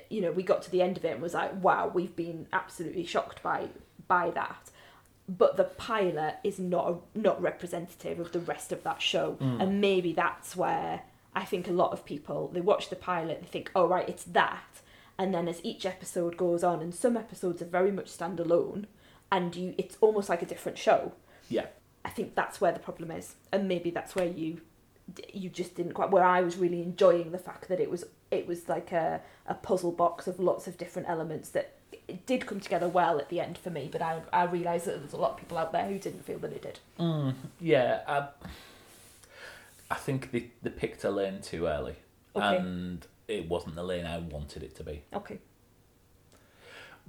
you 0.10 0.22
know 0.22 0.32
we 0.32 0.44
got 0.44 0.62
to 0.64 0.72
the 0.72 0.82
end 0.82 0.98
of 0.98 1.06
it 1.06 1.14
and 1.14 1.22
was 1.22 1.34
like 1.34 1.62
wow 1.64 1.90
we've 1.94 2.16
been 2.16 2.48
absolutely 2.54 3.06
shocked 3.06 3.42
by 3.44 3.68
by 4.08 4.30
that. 4.32 4.70
But 5.28 5.58
the 5.58 5.64
pilot 5.64 6.36
is 6.44 6.60
not 6.60 7.02
not 7.16 7.42
representative 7.42 8.20
of 8.20 8.32
the 8.32 8.40
rest 8.40 8.72
of 8.72 8.84
that 8.84 9.02
show. 9.02 9.38
Mm. 9.42 9.62
And 9.62 9.82
maybe 9.82 10.14
that's 10.14 10.56
where 10.56 11.02
i 11.38 11.44
think 11.44 11.68
a 11.68 11.72
lot 11.72 11.92
of 11.92 12.06
people 12.06 12.50
they 12.54 12.62
watch 12.62 12.90
the 12.90 12.96
pilot 12.96 13.42
they 13.42 13.48
think 13.48 13.72
oh 13.76 13.88
right 13.88 14.08
it's 14.08 14.24
that. 14.26 14.82
And 15.18 15.34
then 15.34 15.48
as 15.48 15.64
each 15.64 15.86
episode 15.86 16.36
goes 16.36 16.64
on 16.64 16.82
and 16.82 16.94
some 16.94 17.16
episodes 17.16 17.62
are 17.62 17.66
very 17.66 17.92
much 17.92 18.08
standalone 18.08 18.86
and 19.32 19.56
you 19.56 19.76
it's 19.78 19.98
almost 20.02 20.30
like 20.30 20.42
a 20.42 20.46
different 20.46 20.78
show. 20.78 21.14
Yeah. 21.50 21.68
I 22.04 22.10
think 22.10 22.36
that's 22.36 22.62
where 22.62 22.72
the 22.72 22.80
problem 22.80 23.10
is, 23.12 23.36
and 23.52 23.68
maybe 23.68 23.90
that's 23.90 24.16
where 24.16 24.28
you 24.28 24.62
you 25.34 25.50
just 25.50 25.76
didn't 25.76 25.94
quite. 25.94 26.12
Where 26.12 26.24
I 26.24 26.42
was 26.42 26.56
really 26.56 26.82
enjoying 26.82 27.32
the 27.32 27.38
fact 27.40 27.68
that 27.68 27.80
it 27.80 27.90
was 27.90 28.06
it 28.36 28.48
was 28.48 28.70
like 28.70 28.92
a 28.92 29.22
a 29.48 29.54
puzzle 29.56 29.92
box 29.92 30.28
of 30.28 30.40
lots 30.40 30.68
of 30.68 30.78
different 30.78 31.08
elements 31.10 31.50
that 31.50 31.74
it 32.08 32.26
did 32.26 32.46
come 32.46 32.60
together 32.60 32.88
well 32.88 33.20
at 33.20 33.30
the 33.30 33.40
end 33.40 33.58
for 33.58 33.70
me. 33.70 33.90
But 33.92 34.02
I 34.02 34.22
I 34.34 34.44
realised 34.46 34.86
that 34.86 35.00
there's 35.00 35.14
a 35.14 35.18
lot 35.18 35.32
of 35.32 35.38
people 35.38 35.58
out 35.58 35.72
there 35.72 35.86
who 35.88 35.98
didn't 36.00 36.26
feel 36.26 36.40
that 36.40 36.52
it 36.54 36.62
did. 36.62 36.80
Yeah, 37.60 38.02
uh, 38.08 38.28
I 39.90 39.96
think 39.96 40.32
they, 40.32 40.52
they 40.62 40.70
picked 40.72 41.04
a 41.04 41.12
lane 41.12 41.42
too 41.42 41.68
early, 41.68 41.96
Okay. 42.36 42.58
and 42.58 43.06
it 43.28 43.48
wasn't 43.48 43.76
the 43.76 43.84
lane 43.84 44.06
I 44.06 44.18
wanted 44.20 44.64
it 44.64 44.76
to 44.78 44.84
be. 44.84 45.04
Okay. 45.14 45.40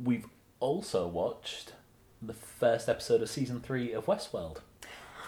We've 0.02 0.26
also 0.60 1.06
watched 1.06 1.72
the 2.20 2.34
first 2.34 2.88
episode 2.88 3.22
of 3.22 3.30
season 3.30 3.60
three 3.60 3.92
of 3.92 4.06
Westworld. 4.06 4.58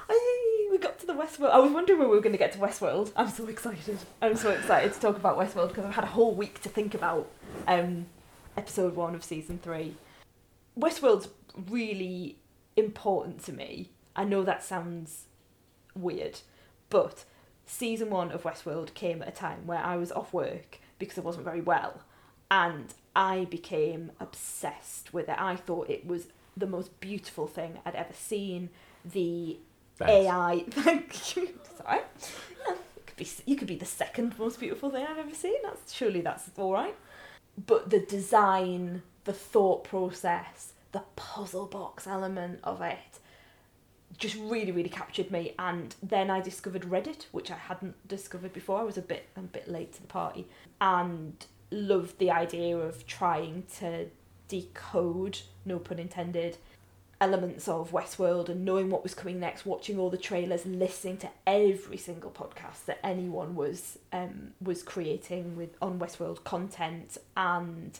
Hey, 0.08 0.37
we 0.78 0.82
got 0.82 0.98
to 1.00 1.06
the 1.06 1.12
Westworld. 1.12 1.50
I 1.50 1.58
was 1.58 1.72
wondering 1.72 1.98
when 1.98 2.08
we 2.08 2.14
were 2.14 2.22
going 2.22 2.34
to 2.34 2.38
get 2.38 2.52
to 2.52 2.58
Westworld. 2.58 3.10
I'm 3.16 3.28
so 3.28 3.46
excited. 3.46 3.98
I'm 4.22 4.36
so 4.36 4.50
excited 4.50 4.92
to 4.92 5.00
talk 5.00 5.16
about 5.16 5.36
Westworld 5.36 5.68
because 5.68 5.84
I've 5.84 5.94
had 5.94 6.04
a 6.04 6.08
whole 6.08 6.34
week 6.34 6.62
to 6.62 6.68
think 6.68 6.94
about 6.94 7.28
um, 7.66 8.06
episode 8.56 8.94
one 8.94 9.16
of 9.16 9.24
season 9.24 9.58
three. 9.60 9.96
Westworld's 10.78 11.28
really 11.68 12.36
important 12.76 13.44
to 13.46 13.52
me. 13.52 13.90
I 14.14 14.22
know 14.22 14.44
that 14.44 14.62
sounds 14.62 15.24
weird, 15.96 16.40
but 16.90 17.24
season 17.66 18.10
one 18.10 18.30
of 18.30 18.44
Westworld 18.44 18.94
came 18.94 19.20
at 19.22 19.28
a 19.28 19.32
time 19.32 19.66
where 19.66 19.84
I 19.84 19.96
was 19.96 20.12
off 20.12 20.32
work 20.32 20.78
because 21.00 21.18
I 21.18 21.22
wasn't 21.22 21.44
very 21.44 21.60
well, 21.60 22.02
and 22.52 22.94
I 23.16 23.46
became 23.46 24.12
obsessed 24.20 25.12
with 25.12 25.28
it. 25.28 25.36
I 25.38 25.56
thought 25.56 25.90
it 25.90 26.06
was 26.06 26.28
the 26.56 26.66
most 26.66 27.00
beautiful 27.00 27.48
thing 27.48 27.78
I'd 27.84 27.96
ever 27.96 28.14
seen. 28.14 28.70
The 29.04 29.58
Thanks. 29.98 30.12
AI, 30.12 30.64
thank 30.70 31.36
you. 31.36 31.48
Sorry, 31.76 32.00
you 32.68 33.02
could 33.06 33.16
be 33.16 33.28
you 33.46 33.56
could 33.56 33.68
be 33.68 33.76
the 33.76 33.84
second 33.84 34.38
most 34.38 34.60
beautiful 34.60 34.90
thing 34.90 35.04
I've 35.08 35.18
ever 35.18 35.34
seen. 35.34 35.56
That's 35.62 35.92
surely 35.92 36.20
that's 36.20 36.50
all 36.56 36.72
right. 36.72 36.94
But 37.66 37.90
the 37.90 37.98
design, 38.00 39.02
the 39.24 39.32
thought 39.32 39.84
process, 39.84 40.72
the 40.92 41.02
puzzle 41.16 41.66
box 41.66 42.06
element 42.06 42.60
of 42.62 42.80
it 42.80 42.98
just 44.16 44.36
really 44.36 44.72
really 44.72 44.88
captured 44.88 45.30
me 45.30 45.54
and 45.58 45.94
then 46.02 46.28
I 46.30 46.40
discovered 46.40 46.82
Reddit 46.82 47.26
which 47.30 47.50
I 47.50 47.56
hadn't 47.56 47.94
discovered 48.08 48.52
before 48.52 48.80
I 48.80 48.82
was 48.82 48.98
a 48.98 49.02
bit 49.02 49.28
a 49.36 49.40
bit 49.40 49.68
late 49.68 49.92
to 49.94 50.00
the 50.00 50.08
party 50.08 50.48
and 50.80 51.34
loved 51.70 52.18
the 52.18 52.30
idea 52.30 52.76
of 52.76 53.06
trying 53.06 53.64
to 53.78 54.06
decode 54.48 55.40
no 55.64 55.78
pun 55.78 55.98
intended 55.98 56.56
elements 57.20 57.66
of 57.66 57.90
Westworld 57.90 58.48
and 58.48 58.64
knowing 58.64 58.90
what 58.90 59.02
was 59.02 59.14
coming 59.14 59.40
next 59.40 59.66
watching 59.66 59.98
all 59.98 60.08
the 60.08 60.16
trailers 60.16 60.64
listening 60.64 61.16
to 61.16 61.28
every 61.46 61.96
single 61.96 62.30
podcast 62.30 62.84
that 62.86 63.00
anyone 63.02 63.56
was 63.56 63.98
um 64.12 64.52
was 64.60 64.82
creating 64.82 65.56
with 65.56 65.70
on 65.82 65.98
Westworld 65.98 66.44
content 66.44 67.18
and 67.36 67.98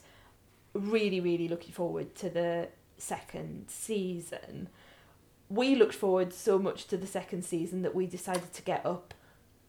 really 0.72 1.20
really 1.20 1.48
looking 1.48 1.72
forward 1.72 2.14
to 2.14 2.31
the 2.31 2.68
second 2.96 3.68
season 3.68 4.68
we 5.48 5.74
looked 5.74 5.94
forward 5.94 6.33
so 6.33 6.59
much 6.59 6.87
to 6.88 6.96
the 6.96 7.07
second 7.07 7.42
season 7.44 7.83
that 7.83 7.94
we 7.94 8.07
decided 8.07 8.52
to 8.52 8.62
get 8.62 8.85
up 8.85 9.14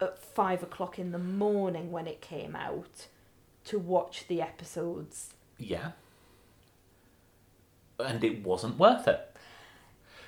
at 0.01 0.19
five 0.19 0.63
o'clock 0.63 0.99
in 0.99 1.11
the 1.11 1.19
morning 1.19 1.91
when 1.91 2.07
it 2.07 2.21
came 2.21 2.55
out 2.55 3.07
to 3.65 3.79
watch 3.79 4.27
the 4.27 4.41
episodes. 4.41 5.33
Yeah. 5.57 5.91
And 7.99 8.23
it 8.23 8.43
wasn't 8.43 8.77
worth 8.77 9.07
it. 9.07 9.28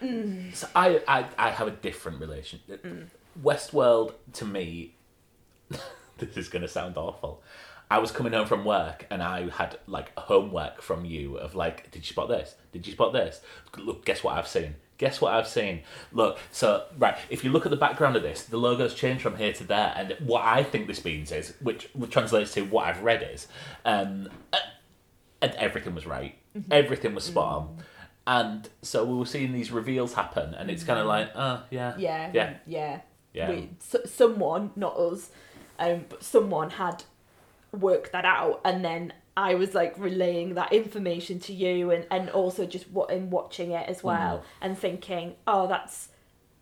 Mm. 0.01 0.53
So 0.53 0.67
I, 0.75 1.01
I, 1.07 1.25
I 1.37 1.49
have 1.51 1.67
a 1.67 1.71
different 1.71 2.19
relation. 2.19 2.59
Uh, 2.71 2.75
mm. 2.75 3.05
Westworld, 3.41 4.13
to 4.33 4.45
me, 4.45 4.95
this 6.17 6.37
is 6.37 6.49
going 6.49 6.63
to 6.63 6.67
sound 6.67 6.97
awful. 6.97 7.41
I 7.91 7.99
was 7.99 8.11
coming 8.11 8.31
home 8.31 8.47
from 8.47 8.63
work 8.63 9.05
and 9.09 9.21
I 9.21 9.49
had 9.49 9.77
like 9.85 10.17
homework 10.17 10.81
from 10.81 11.03
you 11.03 11.37
of 11.37 11.55
like, 11.55 11.91
did 11.91 11.99
you 11.99 12.13
spot 12.13 12.29
this? 12.29 12.55
Did 12.71 12.87
you 12.87 12.93
spot 12.93 13.11
this? 13.11 13.41
Look, 13.77 14.05
guess 14.05 14.23
what 14.23 14.37
I've 14.37 14.47
seen? 14.47 14.75
Guess 14.97 15.19
what 15.19 15.33
I've 15.33 15.47
seen? 15.47 15.81
Look, 16.13 16.39
so 16.51 16.85
right, 16.97 17.17
if 17.29 17.43
you 17.43 17.51
look 17.51 17.65
at 17.65 17.69
the 17.69 17.75
background 17.77 18.15
of 18.15 18.21
this, 18.21 18.43
the 18.43 18.57
logo's 18.57 18.93
changed 18.93 19.21
from 19.23 19.35
here 19.35 19.51
to 19.51 19.63
there, 19.65 19.93
and 19.97 20.15
what 20.19 20.45
I 20.45 20.63
think 20.63 20.85
this 20.87 21.03
means 21.03 21.31
is, 21.31 21.55
which 21.59 21.89
translates 22.11 22.53
to 22.53 22.61
what 22.61 22.85
I've 22.85 23.01
read 23.01 23.27
is, 23.33 23.47
um, 23.83 24.29
uh, 24.53 24.59
and 25.41 25.53
everything 25.55 25.95
was 25.95 26.05
right. 26.05 26.37
Mm-hmm. 26.55 26.71
Everything 26.71 27.15
was 27.15 27.23
spot 27.23 27.55
on. 27.55 27.63
Mm. 27.63 27.83
And 28.27 28.69
so 28.81 29.03
we 29.03 29.15
were 29.17 29.25
seeing 29.25 29.51
these 29.51 29.71
reveals 29.71 30.13
happen, 30.13 30.53
and 30.53 30.69
it's 30.69 30.83
kind 30.83 30.99
of 30.99 31.07
like, 31.07 31.31
oh, 31.35 31.63
yeah. 31.71 31.95
Yeah, 31.97 32.29
Yeah. 32.33 32.53
yeah. 32.65 33.01
Yeah. 33.33 33.49
We, 33.49 33.69
so, 33.79 34.01
someone, 34.05 34.71
not 34.75 34.95
us, 34.97 35.29
um, 35.79 36.05
but 36.09 36.23
someone 36.23 36.69
had 36.71 37.03
worked 37.71 38.11
that 38.11 38.25
out, 38.25 38.59
and 38.65 38.83
then 38.83 39.13
I 39.37 39.55
was 39.55 39.73
like 39.73 39.95
relaying 39.97 40.55
that 40.55 40.73
information 40.73 41.39
to 41.41 41.53
you, 41.53 41.91
and 41.91 42.05
and 42.11 42.29
also 42.29 42.65
just 42.65 42.89
what 42.91 43.09
in 43.09 43.29
watching 43.29 43.71
it 43.71 43.87
as 43.87 44.03
well, 44.03 44.43
and 44.61 44.77
thinking, 44.77 45.35
oh, 45.47 45.67
that's 45.67 46.09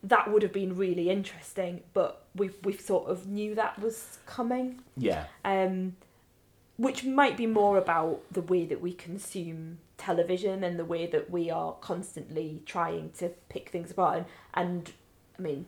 that 0.03 0.31
would 0.31 0.43
have 0.43 0.53
been 0.53 0.77
really 0.77 1.09
interesting, 1.09 1.81
but 1.93 2.23
we 2.35 2.51
we 2.63 2.77
sort 2.77 3.09
of 3.09 3.25
knew 3.27 3.55
that 3.55 3.79
was 3.79 4.19
coming. 4.27 4.81
Yeah. 4.95 5.25
um, 5.43 5.95
which 6.77 7.03
might 7.03 7.35
be 7.35 7.45
more 7.45 7.77
about 7.77 8.21
the 8.31 8.41
way 8.41 8.65
that 8.65 8.79
we 8.79 8.93
consume 8.93 9.79
television 9.99 10.63
and 10.63 10.79
the 10.79 10.85
way 10.85 11.05
that 11.05 11.29
we 11.29 11.51
are 11.51 11.73
constantly 11.73 12.63
trying 12.65 13.11
to 13.19 13.29
pick 13.49 13.69
things 13.69 13.91
apart. 13.91 14.17
And, 14.17 14.25
and 14.53 14.93
I 15.37 15.41
mean 15.41 15.65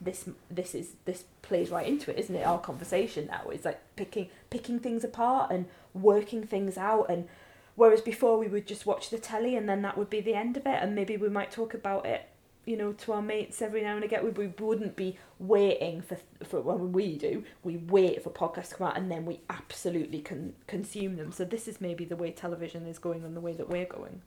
this 0.00 0.28
this 0.50 0.74
is 0.74 0.94
this 1.04 1.24
plays 1.42 1.70
right 1.70 1.86
into 1.86 2.10
it 2.10 2.18
isn't 2.18 2.34
it? 2.34 2.46
Our 2.46 2.58
conversation 2.58 3.26
now 3.26 3.50
is 3.50 3.64
like 3.64 3.80
picking 3.96 4.28
picking 4.50 4.78
things 4.78 5.04
apart 5.04 5.50
and 5.50 5.66
working 5.92 6.46
things 6.46 6.78
out. 6.78 7.06
And 7.10 7.28
whereas 7.74 8.00
before 8.00 8.38
we 8.38 8.48
would 8.48 8.66
just 8.66 8.86
watch 8.86 9.10
the 9.10 9.18
telly 9.18 9.56
and 9.56 9.68
then 9.68 9.82
that 9.82 9.98
would 9.98 10.10
be 10.10 10.20
the 10.20 10.34
end 10.34 10.56
of 10.56 10.66
it. 10.66 10.78
And 10.80 10.94
maybe 10.94 11.16
we 11.16 11.28
might 11.28 11.50
talk 11.50 11.74
about 11.74 12.06
it 12.06 12.28
you 12.64 12.76
know 12.76 12.92
to 12.92 13.12
our 13.12 13.22
mates 13.22 13.60
every 13.60 13.82
now 13.82 13.96
and 13.96 14.04
again 14.04 14.22
we, 14.24 14.30
we 14.30 14.46
wouldn't 14.58 14.94
be 14.94 15.18
waiting 15.38 16.00
for 16.00 16.18
for 16.44 16.60
when 16.60 16.92
we 16.92 17.16
do 17.18 17.44
we 17.64 17.76
wait 17.76 18.22
for 18.22 18.30
podcasts 18.30 18.70
to 18.70 18.76
come 18.76 18.86
out 18.86 18.96
and 18.96 19.10
then 19.10 19.24
we 19.26 19.40
absolutely 19.50 20.20
can 20.20 20.54
consume 20.66 21.16
them 21.16 21.32
so 21.32 21.44
this 21.44 21.66
is 21.66 21.80
maybe 21.80 22.04
the 22.04 22.16
way 22.16 22.30
television 22.30 22.86
is 22.86 22.98
going 22.98 23.24
and 23.24 23.36
the 23.36 23.40
way 23.40 23.52
that 23.52 23.68
we're 23.68 23.86
going 23.86 24.22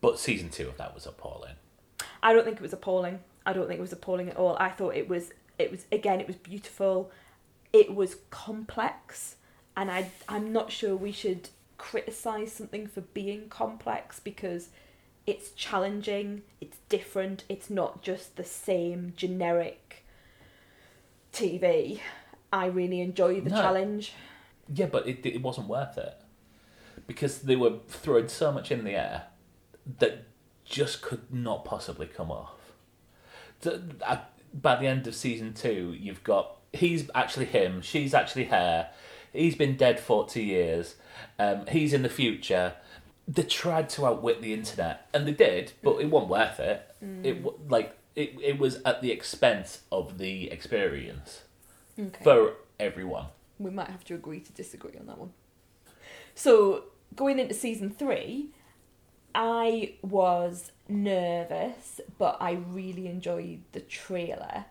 But 0.00 0.18
season 0.18 0.48
two 0.50 0.68
of 0.68 0.76
that 0.78 0.94
was 0.94 1.06
appalling. 1.06 1.54
I 2.22 2.32
don't 2.32 2.44
think 2.44 2.56
it 2.56 2.62
was 2.62 2.72
appalling. 2.72 3.20
I 3.46 3.52
don't 3.52 3.66
think 3.66 3.78
it 3.78 3.82
was 3.82 3.92
appalling 3.92 4.28
at 4.28 4.36
all. 4.36 4.56
I 4.58 4.70
thought 4.70 4.94
it 4.94 5.08
was 5.08 5.32
it 5.58 5.70
was 5.70 5.86
again 5.92 6.20
it 6.20 6.26
was 6.26 6.36
beautiful. 6.36 7.10
It 7.72 7.94
was 7.94 8.16
complex 8.30 9.36
and 9.76 9.90
I 9.90 10.10
I'm 10.28 10.52
not 10.52 10.72
sure 10.72 10.96
we 10.96 11.12
should 11.12 11.48
criticize 11.78 12.52
something 12.52 12.86
for 12.86 13.00
being 13.00 13.48
complex 13.48 14.20
because 14.20 14.68
it's 15.30 15.50
challenging, 15.52 16.42
it's 16.60 16.78
different, 16.88 17.44
it's 17.48 17.70
not 17.70 18.02
just 18.02 18.36
the 18.36 18.44
same 18.44 19.12
generic 19.16 20.04
TV. 21.32 22.00
I 22.52 22.66
really 22.66 23.00
enjoy 23.00 23.40
the 23.40 23.50
No. 23.50 23.60
challenge. 23.62 24.12
Yeah, 24.72 24.86
but 24.86 25.06
it, 25.06 25.24
it 25.24 25.42
wasn't 25.42 25.68
worth 25.68 25.96
it. 25.98 26.14
Because 27.06 27.42
they 27.42 27.56
were 27.56 27.74
throwing 27.88 28.28
so 28.28 28.52
much 28.52 28.70
in 28.70 28.84
the 28.84 28.92
air 28.94 29.24
that 29.98 30.24
just 30.64 31.02
could 31.02 31.32
not 31.32 31.64
possibly 31.64 32.06
come 32.06 32.30
off. 32.30 32.72
Uh, 33.64 34.18
by 34.54 34.76
the 34.76 34.86
end 34.86 35.06
of 35.06 35.14
season 35.14 35.52
two, 35.54 35.94
you've 35.98 36.24
got 36.24 36.56
he's 36.72 37.10
actually 37.14 37.46
him, 37.46 37.82
she's 37.82 38.14
actually 38.14 38.44
her, 38.44 38.88
he's 39.32 39.54
been 39.56 39.76
dead 39.76 39.98
40 40.00 40.42
years, 40.42 40.94
um, 41.38 41.66
he's 41.66 41.92
in 41.92 42.02
the 42.02 42.08
future. 42.08 42.74
They 43.32 43.44
tried 43.44 43.88
to 43.90 44.06
outwit 44.06 44.42
the 44.42 44.52
internet, 44.52 45.08
and 45.14 45.26
they 45.26 45.32
did, 45.32 45.72
but 45.84 45.98
it 46.00 46.10
wasn't 46.10 46.30
worth 46.30 46.58
it. 46.58 46.78
Mm. 47.04 47.24
It 47.24 47.70
like 47.70 47.96
it, 48.16 48.34
it 48.42 48.58
was 48.58 48.82
at 48.84 49.02
the 49.02 49.10
expense 49.12 49.82
of 49.92 50.18
the 50.18 50.50
experience 50.50 51.42
Okay. 51.98 52.24
for 52.24 52.54
everyone. 52.80 53.26
we 53.58 53.70
might 53.70 53.88
have 53.88 54.04
to 54.04 54.14
agree 54.14 54.40
to 54.40 54.52
disagree 54.52 54.96
on 54.98 55.06
that 55.06 55.18
one. 55.18 55.32
So, 56.34 56.84
going 57.14 57.38
into 57.38 57.54
season 57.54 57.90
three, 57.90 58.48
I 59.34 59.94
was 60.02 60.72
nervous, 60.88 62.00
but 62.18 62.36
I 62.40 62.52
really 62.72 63.06
enjoyed 63.06 63.60
the 63.72 63.80
trailer. 63.80 64.64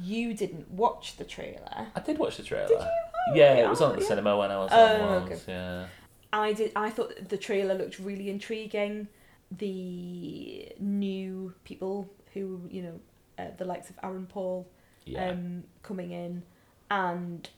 You 0.00 0.34
didn't 0.34 0.70
watch 0.70 1.16
the 1.16 1.24
trailer. 1.24 1.88
I 1.96 2.00
did 2.00 2.18
watch 2.18 2.36
the 2.36 2.42
trailer. 2.42 2.68
Did 2.68 2.78
you? 2.80 2.86
Oh, 2.86 3.34
yeah, 3.34 3.54
it 3.54 3.68
was 3.68 3.80
on 3.80 3.90
at 3.92 3.96
the 3.96 4.02
yeah. 4.02 4.08
cinema 4.08 4.36
when 4.36 4.50
I 4.50 4.56
was 4.58 4.70
Oh, 4.72 5.02
on 5.02 5.22
okay. 5.24 5.38
Yeah. 5.48 5.86
I 6.34 6.52
did. 6.52 6.72
I 6.74 6.90
thought 6.90 7.28
the 7.28 7.36
trailer 7.38 7.74
looked 7.74 7.98
really 7.98 8.28
intriguing. 8.28 9.08
The 9.56 10.72
new 10.80 11.54
people 11.64 12.10
who 12.32 12.68
you 12.70 12.82
know, 12.82 13.00
uh, 13.38 13.48
the 13.56 13.64
likes 13.64 13.88
of 13.90 13.96
Aaron 14.02 14.26
Paul, 14.26 14.66
Yeah. 15.04 15.30
um, 15.30 15.64
coming 15.82 16.10
in, 16.10 16.42
and 16.90 17.48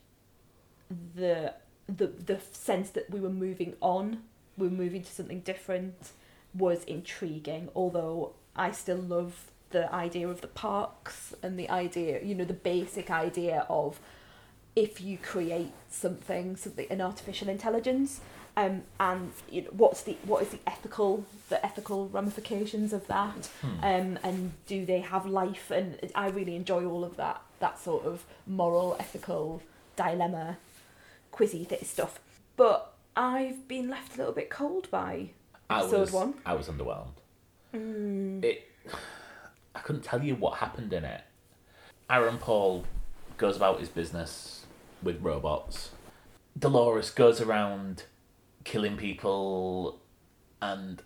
the 1.15 1.55
the 1.89 2.09
the 2.09 2.39
sense 2.53 2.91
that 2.91 3.09
we 3.11 3.21
were 3.21 3.31
moving 3.31 3.75
on, 3.81 4.23
we 4.59 4.69
were 4.69 4.75
moving 4.75 5.03
to 5.03 5.11
something 5.11 5.41
different, 5.41 6.13
was 6.55 6.85
intriguing. 6.85 7.69
Although 7.75 8.35
I 8.55 8.73
still 8.73 8.99
love 8.99 9.51
the 9.71 9.93
idea 9.93 10.29
of 10.29 10.41
the 10.43 10.49
parks 10.49 11.35
and 11.43 11.59
the 11.59 11.69
idea, 11.71 12.23
you 12.23 12.35
know, 12.35 12.45
the 12.45 12.55
basic 12.55 13.11
idea 13.11 13.67
of 13.69 14.01
if 14.75 15.01
you 15.01 15.17
create 15.19 15.73
something, 15.89 16.55
something 16.57 16.87
an 16.91 17.01
artificial 17.01 17.49
intelligence, 17.49 18.21
um, 18.57 18.83
and 18.99 19.33
you 19.51 19.63
know, 19.63 19.71
what's 19.73 20.03
the 20.03 20.17
what 20.25 20.43
is 20.43 20.49
the 20.49 20.59
ethical 20.67 21.25
the 21.49 21.65
ethical 21.65 22.09
ramifications 22.09 22.93
of 22.93 23.07
that, 23.07 23.51
um, 23.83 24.19
and 24.23 24.53
do 24.67 24.87
they 24.87 25.01
have 25.01 25.27
life? 25.27 25.71
And 25.71 25.99
I 26.15 26.29
really 26.29 26.57
enjoy 26.57 26.85
all 26.87 27.05
of 27.05 27.17
that 27.17 27.43
that 27.61 27.79
sort 27.79 28.05
of 28.05 28.25
moral 28.47 28.97
ethical 28.99 29.63
dilemma, 29.97 30.57
quizzy 31.33 31.67
stuff. 31.85 32.19
But 32.57 32.95
I've 33.15 33.69
been 33.69 33.89
left 33.89 34.15
a 34.15 34.19
little 34.19 34.33
bit 34.33 34.49
cold 34.49 34.91
by 34.91 35.31
I 35.69 35.81
episode 35.81 36.01
was, 36.01 36.13
one. 36.13 36.35
I 36.47 36.55
was 36.55 36.69
underwhelmed. 36.69 38.43
It, 38.43 38.71
I 39.75 39.81
couldn't 39.81 40.03
tell 40.03 40.23
you 40.23 40.35
what 40.35 40.59
happened 40.59 40.95
in 40.95 41.05
it. 41.05 41.23
Aaron 42.09 42.39
Paul 42.39 42.85
goes 43.37 43.57
about 43.57 43.81
his 43.81 43.91
business 43.91 44.65
with 45.03 45.21
robots. 45.21 45.91
Dolores 46.59 47.11
goes 47.11 47.41
around 47.41 48.05
killing 48.67 48.97
people 48.97 50.01
and 50.61 51.01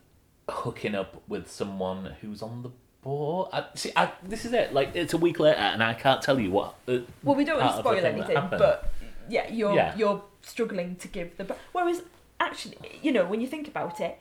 hooking 0.49 0.95
up 0.95 1.23
with 1.29 1.49
someone 1.51 2.17
who's 2.21 2.41
on 2.43 2.63
the 2.63 2.71
board. 3.03 3.51
I, 3.53 3.67
see, 3.75 3.93
I, 3.95 4.11
this 4.23 4.45
is 4.45 4.53
it. 4.53 4.73
Like 4.73 4.97
it's 4.97 5.13
a 5.13 5.19
week 5.19 5.39
later, 5.39 5.59
and 5.59 5.83
I 5.83 5.95
can't 5.95 6.23
tell 6.23 6.41
you 6.41 6.51
what. 6.51 6.75
uh, 6.89 6.99
Well, 7.23 7.37
we 7.37 7.45
don't 7.45 7.61
want 7.61 7.77
to 7.77 7.83
part 7.83 7.99
of 7.99 8.03
the 8.03 8.09
spoil 8.11 8.25
anything, 8.25 8.59
but 8.59 8.93
yeah, 9.29 9.49
you're 9.49 9.75
Yeah. 9.75 9.95
you're 9.97 10.25
struggling 10.43 10.97
to 10.97 11.09
give 11.09 11.37
the. 11.37 11.55
Whereas, 11.73 12.03
actually, 12.41 12.79
you 13.03 13.13
know, 13.13 13.27
when 13.27 13.41
you 13.43 13.47
think 13.47 13.69
about 13.69 14.01
it, 14.01 14.19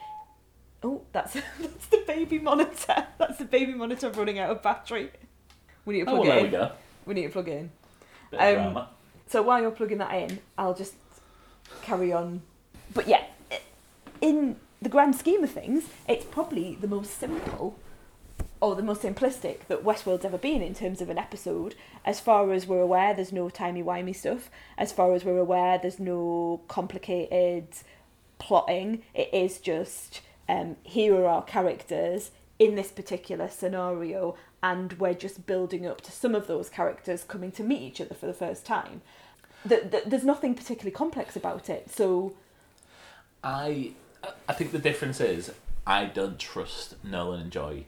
oh, 0.83 1.01
that's 1.13 1.33
that's 1.59 1.87
the 1.87 2.03
baby 2.05 2.39
monitor. 2.39 3.07
That's 3.17 3.37
the 3.37 3.45
baby 3.45 3.73
monitor 3.73 4.09
running 4.11 4.39
out 4.39 4.49
of 4.49 4.61
battery. 4.61 5.11
We 5.85 5.93
need 5.95 6.05
to 6.05 6.11
oh, 6.11 6.15
plug 6.15 6.27
well, 6.27 6.35
there 6.35 6.41
we 6.41 6.45
in. 6.45 6.51
go. 6.51 6.71
We 7.05 7.13
need 7.13 7.23
to 7.23 7.29
plug 7.29 7.47
it 7.47 7.69
in. 8.33 8.57
Um. 8.67 8.85
So 9.27 9.41
while 9.43 9.61
you're 9.61 9.71
plugging 9.71 9.99
that 9.99 10.13
in, 10.13 10.39
I'll 10.57 10.73
just 10.73 10.95
carry 11.83 12.11
on. 12.11 12.41
But 12.93 13.07
yeah, 13.07 13.23
in 14.21 14.57
the 14.81 14.89
grand 14.89 15.15
scheme 15.15 15.43
of 15.43 15.51
things, 15.51 15.85
it's 16.07 16.25
probably 16.25 16.75
the 16.75 16.87
most 16.87 17.19
simple 17.19 17.77
or 18.61 18.75
the 18.75 18.83
most 18.83 19.01
simplistic 19.01 19.65
that 19.67 19.83
Westworld's 19.83 20.25
ever 20.25 20.37
been 20.37 20.61
in 20.61 20.73
terms 20.73 21.01
of 21.01 21.09
an 21.09 21.17
episode. 21.17 21.75
As 22.03 22.19
far 22.19 22.51
as 22.51 22.67
we're 22.67 22.81
aware, 22.81 23.13
there's 23.13 23.31
no 23.31 23.49
timey-wimey 23.49 24.15
stuff. 24.15 24.49
As 24.77 24.91
far 24.91 25.13
as 25.13 25.23
we're 25.23 25.37
aware, 25.37 25.77
there's 25.77 25.99
no 25.99 26.61
complicated 26.67 27.67
plotting. 28.37 29.03
It 29.13 29.29
is 29.33 29.59
just 29.59 30.21
um, 30.49 30.75
here 30.83 31.15
are 31.15 31.25
our 31.25 31.43
characters 31.43 32.31
in 32.57 32.75
this 32.75 32.91
particular 32.91 33.47
scenario, 33.47 34.35
and 34.61 34.93
we're 34.93 35.13
just 35.13 35.45
building 35.45 35.87
up 35.87 36.01
to 36.01 36.11
some 36.11 36.35
of 36.35 36.47
those 36.47 36.67
characters 36.69 37.23
coming 37.23 37.51
to 37.53 37.63
meet 37.63 37.81
each 37.81 38.01
other 38.01 38.13
for 38.13 38.25
the 38.25 38.33
first 38.33 38.65
time. 38.65 39.01
The, 39.63 39.77
the, 39.77 40.03
there's 40.05 40.25
nothing 40.25 40.53
particularly 40.55 40.91
complex 40.91 41.37
about 41.37 41.69
it, 41.69 41.89
so 41.89 42.33
I 43.43 43.93
I 44.47 44.53
think 44.53 44.71
the 44.71 44.79
difference 44.79 45.19
is 45.21 45.51
I 45.87 46.05
don't 46.05 46.37
trust 46.39 47.03
Nolan 47.03 47.39
and 47.41 47.51
Joy 47.51 47.85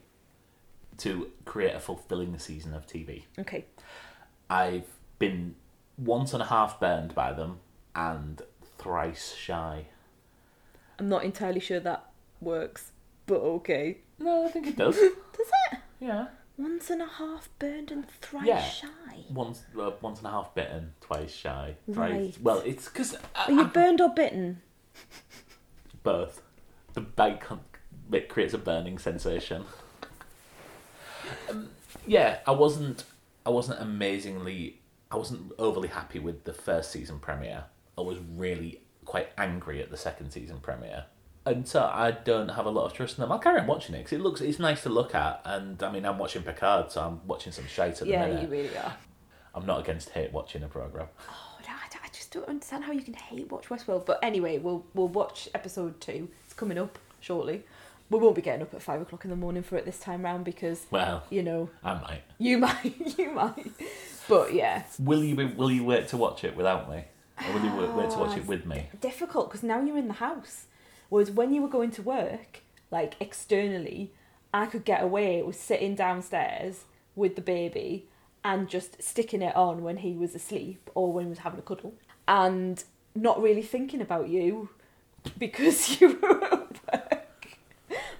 to 0.98 1.32
create 1.46 1.76
a 1.76 1.80
fulfilling 1.80 2.38
season 2.40 2.74
of 2.74 2.86
TV. 2.88 3.24
okay. 3.40 3.66
I've 4.50 4.88
been 5.20 5.56
once 5.98 6.34
and 6.34 6.42
a 6.42 6.46
half 6.48 6.80
burned 6.80 7.16
by 7.16 7.32
them 7.34 7.60
and 7.96 8.42
thrice 8.78 9.34
shy. 9.36 9.88
I'm 11.00 11.10
not 11.10 11.24
entirely 11.24 11.60
sure 11.60 11.80
that 11.80 12.06
works, 12.42 12.92
but 13.26 13.40
okay. 13.42 14.00
No, 14.20 14.46
I 14.46 14.50
think 14.50 14.68
it 14.68 14.76
does. 14.78 14.96
Does 14.98 15.52
it? 15.72 15.80
yeah. 16.00 16.28
Once 16.58 16.90
and 16.92 17.02
a 17.02 17.08
half 17.08 17.50
burned 17.58 17.92
and 17.92 18.08
thrice 18.08 18.46
Yeah. 18.46 18.62
shy. 18.64 18.88
Once 19.32 19.64
uh, 19.80 19.92
once 20.02 20.20
and 20.20 20.28
a 20.28 20.32
half 20.32 20.54
bitten, 20.54 20.94
twice 21.02 21.34
shy. 21.34 21.76
Thrice. 21.92 22.12
Right. 22.14 22.38
Well, 22.42 22.60
it's 22.66 22.86
because 22.88 23.16
Are 23.36 23.52
you 23.52 23.66
burned 23.66 24.00
or 24.02 24.10
bitten? 24.10 24.62
Both. 26.04 26.42
The 26.94 27.02
con- 27.40 27.62
it 28.12 28.28
creates 28.30 28.54
a 28.54 28.58
burning 28.58 28.98
sensation. 28.98 29.64
Um, 31.50 31.70
yeah, 32.06 32.40
I 32.46 32.52
wasn't. 32.52 33.06
I 33.46 33.50
wasn't 33.50 33.82
amazingly. 33.82 34.80
I 35.10 35.18
wasn't 35.18 35.52
overly 35.58 35.90
happy 35.90 36.20
with 36.20 36.44
the 36.44 36.54
first 36.54 36.92
season 36.92 37.20
premiere. 37.20 37.66
I 37.98 38.02
was 38.02 38.18
really 38.36 38.82
quite 39.06 39.30
angry 39.38 39.82
at 39.82 39.90
the 39.92 39.98
second 39.98 40.32
season 40.32 40.60
premiere, 40.62 41.06
and 41.46 41.68
so 41.68 41.84
I 41.94 42.12
don't 42.12 42.50
have 42.50 42.66
a 42.66 42.70
lot 42.70 42.86
of 42.86 42.94
trust 42.94 43.18
in 43.18 43.22
them. 43.22 43.32
I'll 43.32 43.40
carry 43.40 43.60
on 43.60 43.68
watching 43.68 43.96
it 43.96 44.00
because 44.00 44.14
it 44.14 44.22
looks. 44.22 44.42
It's 44.42 44.60
nice 44.60 44.84
to 44.84 44.90
look 44.90 45.16
at, 45.16 45.42
and 45.46 45.82
I 45.84 45.92
mean, 45.92 46.06
I'm 46.06 46.18
watching 46.18 46.44
Picard, 46.44 46.92
so 46.92 47.02
I'm 47.02 47.26
watching 47.28 47.52
some 47.52 47.68
shite 47.68 48.02
at 48.02 48.08
Yeah, 48.08 48.24
the 48.28 48.34
minute. 48.34 48.44
you 48.44 48.50
really 48.50 48.78
are. 48.78 48.96
I'm 49.54 49.66
not 49.66 49.80
against 49.82 50.10
hate 50.12 50.32
watching 50.32 50.64
a 50.64 50.68
program. 50.68 51.08
No, 52.34 52.42
I, 52.42 52.44
I 52.44 52.46
just 52.46 52.48
don't 52.48 52.50
understand 52.50 52.84
how 52.86 52.92
you 52.92 53.02
can 53.02 53.14
hate 53.14 53.52
watch 53.52 53.70
Westworld. 53.70 54.06
But 54.06 54.20
anyway, 54.24 54.58
we'll 54.58 54.86
we'll 54.94 55.08
watch 55.08 55.50
episode 55.54 56.00
two. 56.02 56.30
It's 56.46 56.54
coming 56.54 56.78
up 56.78 56.98
shortly. 57.20 57.64
We 58.10 58.20
won't 58.20 58.36
be 58.36 58.42
getting 58.42 58.62
up 58.62 58.74
at 58.74 58.82
five 58.82 59.00
o'clock 59.02 59.24
in 59.24 59.30
the 59.30 59.38
morning 59.38 59.64
for 59.64 59.78
it 59.78 59.86
this 59.86 59.98
time 60.00 60.24
round 60.24 60.44
because 60.44 60.86
Well, 60.92 61.24
you 61.30 61.44
know 61.44 61.70
I 61.84 61.94
might. 61.94 62.22
you 62.40 62.58
might 62.66 63.18
you 63.18 63.32
might. 63.32 63.72
But 64.28 64.54
yeah, 64.54 64.84
Will 65.00 65.24
you? 65.24 65.36
Be, 65.36 65.46
will 65.46 65.72
you 65.72 65.84
wait 65.86 66.08
to 66.10 66.18
watch 66.18 66.44
it 66.44 66.56
without 66.56 66.90
me, 66.90 67.06
or 67.48 67.54
will 67.54 67.64
you 67.64 67.74
wait, 67.76 67.90
wait 67.94 68.10
to 68.12 68.18
watch 68.18 68.32
Ah, 68.34 68.38
it 68.38 68.48
with 68.48 68.66
me? 68.66 68.88
difficult 69.00 69.50
because 69.50 69.64
now 69.64 69.82
you're 69.82 69.98
in 69.98 70.08
the 70.08 70.16
house. 70.16 70.66
Whereas 71.10 71.32
when 71.32 71.54
you 71.54 71.62
were 71.62 71.68
going 71.70 71.92
to 71.92 72.02
work, 72.02 72.62
like 72.92 73.16
externally, 73.20 74.12
I 74.54 74.66
could 74.66 74.84
get 74.86 75.04
away 75.04 75.42
with 75.42 75.60
sitting 75.62 75.96
downstairs 75.96 76.84
with 77.16 77.36
the 77.36 77.42
baby 77.42 78.08
and 78.44 78.68
just 78.70 79.02
sticking 79.04 79.42
it 79.42 79.56
on 79.56 79.84
when 79.84 79.98
he 79.98 80.14
was 80.14 80.34
asleep 80.36 80.90
or 80.96 81.12
when 81.14 81.26
he 81.26 81.30
was 81.30 81.40
having 81.40 81.60
a 81.60 81.64
cuddle 81.64 81.94
and 82.32 82.86
not 83.14 83.42
really 83.42 83.62
thinking 83.62 84.00
about 84.00 84.30
you 84.30 84.70
because 85.38 86.00
you 86.02 86.18
were 86.22 86.44
at 86.46 86.52
work. 86.94 87.28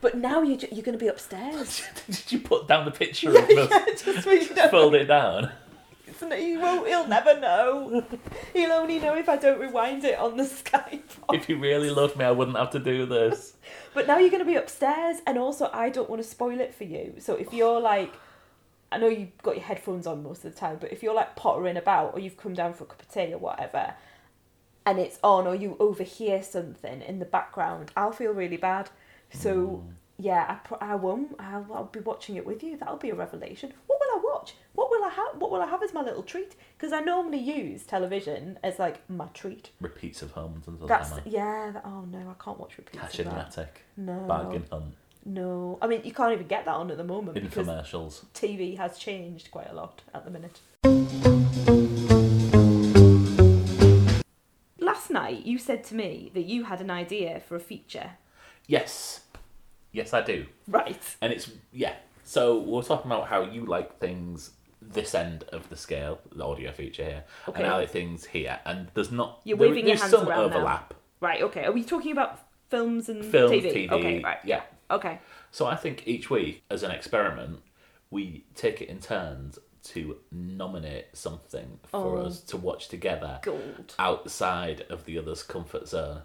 But 0.02 0.16
now 0.16 0.42
you're, 0.42 0.58
you're 0.72 0.84
going 0.84 0.98
to 0.98 1.04
be 1.04 1.08
upstairs. 1.08 1.84
Did 2.08 2.32
you 2.32 2.40
put 2.40 2.68
down 2.68 2.84
the 2.84 2.92
picture 2.92 3.30
of 3.30 3.50
us? 3.50 4.04
just 4.04 4.24
so 4.24 4.32
you 4.32 4.54
know. 4.54 4.68
Fold 4.68 4.96
it 4.96 5.06
down. 5.06 5.52
He 6.36 6.56
won't, 6.56 6.88
he'll 6.88 7.08
never 7.08 7.40
know. 7.40 8.06
He'll 8.54 8.72
only 8.74 9.00
know 9.00 9.16
if 9.16 9.28
I 9.28 9.38
don't 9.38 9.60
rewind 9.60 10.04
it 10.04 10.20
on 10.20 10.38
the 10.38 10.44
Skype. 10.64 11.02
If 11.32 11.50
you 11.50 11.58
really 11.58 11.90
loved 11.90 12.16
me, 12.18 12.26
I 12.26 12.32
wouldn't 12.32 12.58
have 12.58 12.70
to 12.72 12.80
do 12.80 13.06
this. 13.08 13.54
But 13.94 14.06
now 14.08 14.18
you're 14.20 14.30
going 14.30 14.44
to 14.44 14.50
be 14.50 14.56
upstairs, 14.56 15.18
and 15.26 15.40
also 15.40 15.70
I 15.74 15.90
don't 15.90 16.10
want 16.10 16.22
to 16.22 16.28
spoil 16.28 16.60
it 16.60 16.76
for 16.76 16.84
you. 16.84 17.16
So 17.18 17.36
if 17.36 17.54
you're 17.54 17.80
like, 17.80 18.14
I 18.92 18.98
know 18.98 19.08
you've 19.08 19.38
got 19.42 19.56
your 19.56 19.64
headphones 19.64 20.06
on 20.06 20.24
most 20.24 20.44
of 20.44 20.54
the 20.54 20.60
time, 20.60 20.78
but 20.80 20.92
if 20.92 21.02
you're 21.02 21.14
like 21.14 21.36
pottering 21.36 21.78
about, 21.78 22.14
or 22.14 22.20
you've 22.20 22.38
come 22.38 22.54
down 22.54 22.74
for 22.74 22.84
a 22.84 22.88
cup 22.88 23.02
of 23.02 23.10
tea 23.10 23.34
or 23.34 23.38
whatever, 23.38 23.94
and 24.86 25.00
it's 25.00 25.20
on, 25.24 25.48
or 25.48 25.56
you 25.56 25.78
overhear 25.80 26.44
something 26.44 27.02
in 27.02 27.20
the 27.20 27.26
background, 27.26 27.92
I'll 27.96 28.12
feel 28.12 28.34
really 28.34 28.58
bad. 28.58 28.90
So 29.32 29.84
mm. 29.88 29.94
yeah, 30.18 30.58
I, 30.82 30.92
I 30.92 30.96
won't. 30.96 31.36
I'll, 31.40 31.66
I'll 31.74 31.86
be 31.86 32.02
watching 32.02 32.36
it 32.36 32.46
with 32.46 32.64
you. 32.64 32.76
That'll 32.78 32.98
be 32.98 33.12
a 33.12 33.16
revelation. 33.16 33.72
What 33.88 34.00
will 34.02 34.20
I 34.20 34.22
watch? 34.24 34.56
What 34.74 34.90
will 34.90 35.04
I 35.06 35.10
have? 35.10 35.40
What 35.40 35.52
will 35.52 35.62
I 35.62 35.68
have 35.68 35.84
as 35.84 35.94
my 35.94 36.02
little 36.02 36.24
treat? 36.24 36.56
Because 36.78 36.92
I 36.92 37.00
normally 37.00 37.40
use 37.40 37.84
television 37.84 38.60
as 38.62 38.78
like 38.78 39.10
my 39.10 39.28
treat. 39.28 39.70
Repeats 39.80 40.22
of 40.22 40.32
Homes 40.32 40.68
and 40.68 40.80
That's 40.82 41.14
yeah. 41.26 41.72
that- 41.72 41.84
Oh 41.86 42.02
no, 42.02 42.20
I 42.30 42.44
can't 42.44 42.60
watch 42.60 42.78
repeats 42.78 43.00
Cash 43.02 43.20
of 43.20 43.28
in 43.28 43.34
that. 43.34 43.58
attic. 43.58 43.84
No. 43.96 44.20
Bargain 44.28 44.66
hunt. 44.70 44.96
No, 45.26 45.78
I 45.82 45.88
mean 45.88 46.02
you 46.04 46.12
can't 46.14 46.34
even 46.34 46.48
get 46.48 46.66
that 46.66 46.74
on 46.76 46.90
at 46.92 46.98
the 46.98 47.04
moment 47.04 47.38
Infomercials. 47.38 48.26
TV 48.34 48.78
has 48.78 48.98
changed 48.98 49.52
quite 49.52 49.70
a 49.70 49.74
lot 49.74 50.02
at 50.14 50.26
the 50.26 50.32
minute. 50.32 50.60
Last 54.80 55.12
night 55.12 55.46
you 55.46 55.58
said 55.58 55.84
to 55.86 55.96
me 55.96 56.32
that 56.34 56.46
you 56.46 56.64
had 56.64 56.82
an 56.82 56.90
idea 56.90 57.40
for 57.48 57.56
a 57.56 57.60
feature. 57.60 58.12
Yes. 58.68 59.22
Yes, 59.92 60.14
I 60.14 60.22
do. 60.22 60.46
Right. 60.68 61.00
And 61.22 61.32
it's, 61.34 61.52
yeah. 61.72 61.94
So 62.24 62.60
we're 62.60 62.82
talking 62.82 63.12
about 63.12 63.28
how 63.28 63.42
you 63.44 63.66
like 63.66 64.00
things 64.00 64.52
this 64.82 65.14
end 65.14 65.44
of 65.52 65.70
the 65.70 65.76
scale, 65.76 66.20
the 66.36 66.44
audio 66.44 66.72
feature 66.72 67.04
here, 67.04 67.24
Okay. 67.48 67.62
and 67.62 67.72
I 67.72 67.76
like 67.78 67.90
things 67.92 68.26
here. 68.26 68.60
And 68.66 68.88
there's 68.96 69.12
not. 69.12 69.42
You're 69.44 69.58
there- 69.58 69.68
waving 69.70 69.88
your 69.88 69.98
hands 69.98 70.10
some 70.12 70.28
around 70.28 70.50
now. 70.50 70.56
overlap. 70.56 70.94
Right, 71.20 71.42
okay. 71.44 71.66
Are 71.66 71.72
we 71.72 71.84
talking 71.84 72.12
about 72.12 72.40
films 72.70 73.08
and 73.10 73.24
Film, 73.24 73.52
TV? 73.52 73.72
TV. 73.72 73.92
Okay, 73.92 74.22
right. 74.24 74.38
Yeah. 74.44 74.62
Okay. 74.92 75.20
So 75.52 75.66
I 75.66 75.76
think 75.76 76.08
each 76.08 76.30
week, 76.30 76.64
as 76.70 76.84
an 76.84 76.92
experiment, 76.92 77.60
we 78.10 78.46
take 78.56 78.82
it 78.82 78.90
in 78.90 79.00
turns 79.00 79.58
to 79.84 80.18
nominate 80.32 81.08
something 81.14 81.80
for 81.88 82.18
Oh. 82.18 82.26
us 82.26 82.42
to 82.42 82.58
watch 82.58 82.88
together 82.88 83.40
Gold. 83.42 83.96
outside 83.98 84.82
of 84.90 85.06
the 85.06 85.18
other's 85.18 85.42
comfort 85.44 85.88
zone. 85.88 86.22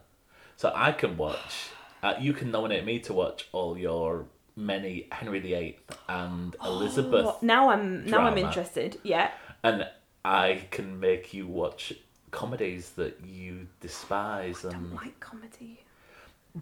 So 0.56 0.72
I 0.74 0.92
can 0.92 1.16
watch. 1.16 1.70
Uh, 2.02 2.14
you 2.20 2.32
can 2.34 2.50
nominate 2.50 2.84
me 2.84 2.98
to 3.00 3.12
watch 3.14 3.48
all 3.52 3.78
your 3.78 4.26
many 4.56 5.06
Henry 5.12 5.38
VIII 5.40 5.78
and 6.08 6.54
Elizabeth, 6.64 7.24
Well, 7.24 7.38
now 7.42 7.70
I'm 7.70 8.04
now 8.06 8.20
I'm 8.20 8.38
interested. 8.38 8.98
Yeah. 9.02 9.30
and 9.62 9.86
I 10.24 10.66
can 10.70 10.98
make 11.00 11.32
you 11.34 11.46
watch 11.46 11.92
comedies 12.30 12.90
that 12.92 13.20
you 13.24 13.68
despise. 13.80 14.64
I 14.64 14.70
don't 14.72 14.84
And 14.84 14.94
like 14.94 15.18
comedy. 15.20 15.80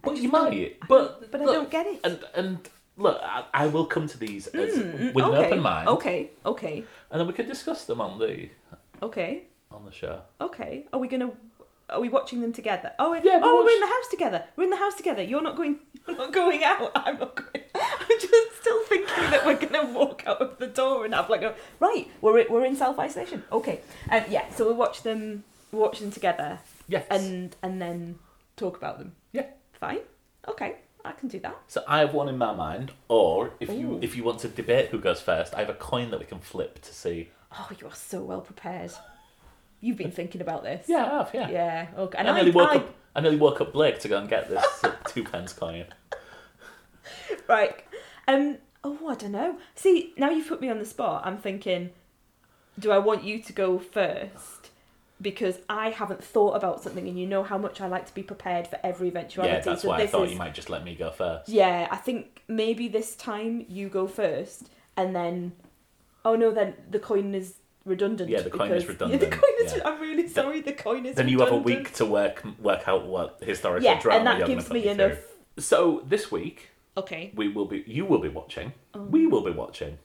But 0.03 0.17
you 0.17 0.29
might, 0.29 0.79
but 0.89 1.31
But 1.31 1.41
I 1.41 1.45
look, 1.45 1.55
don't 1.55 1.71
get 1.71 1.87
it. 1.87 2.01
And 2.05 2.19
and 2.35 2.59
look, 2.97 3.19
I, 3.23 3.45
I 3.55 3.67
will 3.67 3.87
come 3.87 4.07
to 4.09 4.19
these 4.19 4.47
as, 4.49 4.75
Mm, 4.75 5.15
with 5.15 5.25
okay. 5.25 5.37
an 5.39 5.45
open 5.45 5.61
mind. 5.61 5.89
Okay. 5.89 6.31
Okay. 6.45 6.85
and 7.11 7.21
then 7.21 7.27
we 7.27 7.33
can 7.33 7.47
discuss 7.47 7.85
them 7.85 8.01
on 8.01 8.19
the 8.19 8.49
Okay. 9.03 9.43
on 9.71 9.85
the 9.85 9.93
show. 9.93 10.23
Okay. 10.41 10.87
Are 10.93 10.99
we 11.01 11.09
gonna 11.09 11.31
Are 11.91 12.01
we 12.01 12.09
watching 12.09 12.41
them 12.41 12.53
together? 12.53 12.93
Oh, 12.99 13.13
Yeah, 13.15 13.41
oh, 13.43 13.63
we're 13.65 13.75
in 13.75 13.81
the 13.81 13.87
house 13.97 14.09
together. 14.11 14.45
We're 14.57 14.65
in 14.65 14.71
the 14.71 14.77
house 14.85 14.95
together. 14.95 15.23
You're 15.23 15.43
not 15.43 15.55
going. 15.57 15.79
You're 16.09 16.17
not 16.17 16.33
going 16.33 16.65
out. 16.65 16.91
I'm 16.97 17.19
not 17.19 17.35
going. 17.37 17.65
I'm 17.75 18.19
just 18.21 18.61
still 18.61 18.81
thinking 18.85 19.31
that 19.31 19.45
we're 19.45 19.57
gonna 19.65 19.93
walk 19.93 20.23
out 20.27 20.41
of 20.41 20.57
the 20.59 20.67
door 20.67 21.05
and 21.05 21.13
have 21.15 21.29
like 21.29 21.43
a 21.43 21.55
right. 21.81 22.09
We're 22.23 22.39
in- 22.41 22.51
we're 22.53 22.65
in 22.65 22.75
self 22.77 22.99
isolation. 22.99 23.43
Okay. 23.53 23.81
Um, 24.11 24.23
yeah. 24.31 24.49
So 24.57 24.65
we'll 24.67 24.77
watch 24.87 25.03
them. 25.03 25.45
Watch 25.73 25.99
them 26.01 26.11
together 26.13 26.61
Yes. 26.89 27.05
and 27.11 27.55
and 27.63 27.83
then 27.83 28.19
talk 28.57 28.77
about 28.77 28.99
them. 28.99 29.13
Fine. 29.89 29.99
Okay. 30.49 30.77
I 31.05 31.13
can 31.13 31.29
do 31.29 31.39
that. 31.41 31.57
So 31.69 31.85
I 31.87 31.99
have 31.99 32.15
one 32.15 32.29
in 32.29 32.39
my 32.39 32.55
mind, 32.55 32.93
or 33.09 33.51
if 33.61 33.69
you 33.69 33.93
Ooh. 33.95 33.99
if 34.01 34.17
you 34.17 34.25
want 34.25 34.39
to 34.41 34.49
debate 34.49 34.89
who 34.89 34.99
goes 34.99 35.21
first, 35.21 35.55
I 35.55 35.59
have 35.61 35.69
a 35.69 35.75
coin 35.75 36.11
that 36.11 36.19
we 36.21 36.25
can 36.27 36.41
flip 36.41 36.81
to 36.83 36.95
see. 36.95 37.29
Oh, 37.53 37.69
you 37.79 37.87
are 37.87 37.95
so 37.95 38.23
well 38.23 38.41
prepared. 38.41 38.93
You've 39.83 39.99
been 39.99 40.11
thinking 40.11 40.41
about 40.41 40.63
this. 40.63 40.87
Yeah, 40.89 41.05
I 41.05 41.19
have. 41.19 41.31
Yeah. 41.35 41.51
Yeah. 41.51 41.87
Okay. 41.99 42.17
I 42.17 42.21
And 42.23 42.31
I, 42.31 42.35
nearly 42.37 42.51
woke 42.53 42.71
I- 42.71 42.77
up. 42.77 42.95
I 43.15 43.21
nearly 43.21 43.37
woke 43.37 43.61
up 43.61 43.73
Blake 43.73 43.99
to 44.01 44.09
go 44.09 44.17
and 44.19 44.29
get 44.29 44.49
this 44.49 44.65
uh, 44.83 44.93
two 45.09 45.25
pence 45.25 45.53
coin. 45.53 45.87
Right. 47.47 47.85
Um. 48.27 48.57
Oh, 48.83 49.09
I 49.09 49.15
don't 49.15 49.33
know. 49.33 49.59
See, 49.75 50.13
now 50.17 50.31
you've 50.31 50.49
put 50.49 50.61
me 50.61 50.69
on 50.71 50.79
the 50.79 50.85
spot. 50.87 51.23
I'm 51.27 51.37
thinking, 51.39 51.91
do 52.79 52.91
I 52.91 52.99
want 52.99 53.25
you 53.25 53.39
to 53.43 53.53
go 53.53 53.79
first? 53.79 54.64
Because 55.25 55.59
I 55.71 55.89
haven't 55.89 56.23
thought 56.23 56.53
about 56.55 56.83
something, 56.83 57.09
and 57.09 57.19
you 57.19 57.27
know 57.27 57.43
how 57.43 57.57
much 57.57 57.81
I 57.81 57.87
like 57.89 58.05
to 58.07 58.15
be 58.15 58.23
prepared 58.23 58.67
for 58.69 58.79
every 58.85 59.09
eventuality. 59.09 59.55
Yeah, 59.55 59.61
that's 59.61 59.81
so 59.83 59.89
why 59.89 60.01
I 60.03 60.07
thought 60.07 60.27
is, 60.27 60.33
you 60.33 60.39
might 60.39 60.53
just 60.55 60.69
let 60.69 60.85
me 60.85 60.95
go 60.95 61.11
first. 61.11 61.49
Yeah, 61.49 61.89
I 61.91 61.97
think 61.97 62.43
maybe 62.47 62.89
this 62.89 63.17
time 63.17 63.65
you 63.69 63.89
go 63.89 64.07
first, 64.07 64.69
and 64.99 65.17
then, 65.17 65.53
oh 66.27 66.37
no, 66.37 66.51
then 66.53 66.75
the 66.91 66.99
coin 66.99 67.35
is 67.35 67.55
redundant. 67.87 68.29
Yeah, 68.29 68.43
the 68.43 68.51
coin 68.51 68.71
is 68.73 68.85
because- 68.85 69.11
Yeah, 69.11 69.17
redundant, 69.17 69.31
the 69.31 69.37
coin 69.39 69.67
is. 69.67 69.75
yeah. 69.77 69.83
I'm 69.89 69.99
really 70.01 70.29
sorry. 70.29 70.61
The 70.61 70.73
coin 70.75 71.07
is. 71.07 71.17
Then 71.17 71.29
you 71.29 71.41
have 71.41 71.53
a 71.53 71.57
week 71.57 71.95
to 71.95 72.05
work 72.05 72.45
work 72.61 72.87
out 72.87 73.07
what 73.07 73.39
historical 73.43 73.83
Yeah, 73.83 73.99
drama 74.01 74.19
and 74.19 74.27
that 74.27 74.47
gives 74.47 74.49
gonna 74.49 74.63
put 74.69 74.73
me 74.75 74.81
me 74.83 74.89
enough. 74.89 75.13
through. 75.19 75.63
So 75.63 76.03
this 76.07 76.31
week 76.31 76.69
Okay. 76.99 77.33
we 77.35 77.49
will 77.49 77.65
be 77.65 77.83
you 77.87 78.05
will 78.05 78.21
be 78.21 78.29
watching. 78.29 78.75
Oh. 78.93 79.01
We 79.05 79.27
will 79.27 79.43
be 79.43 79.53
watching. 79.53 79.97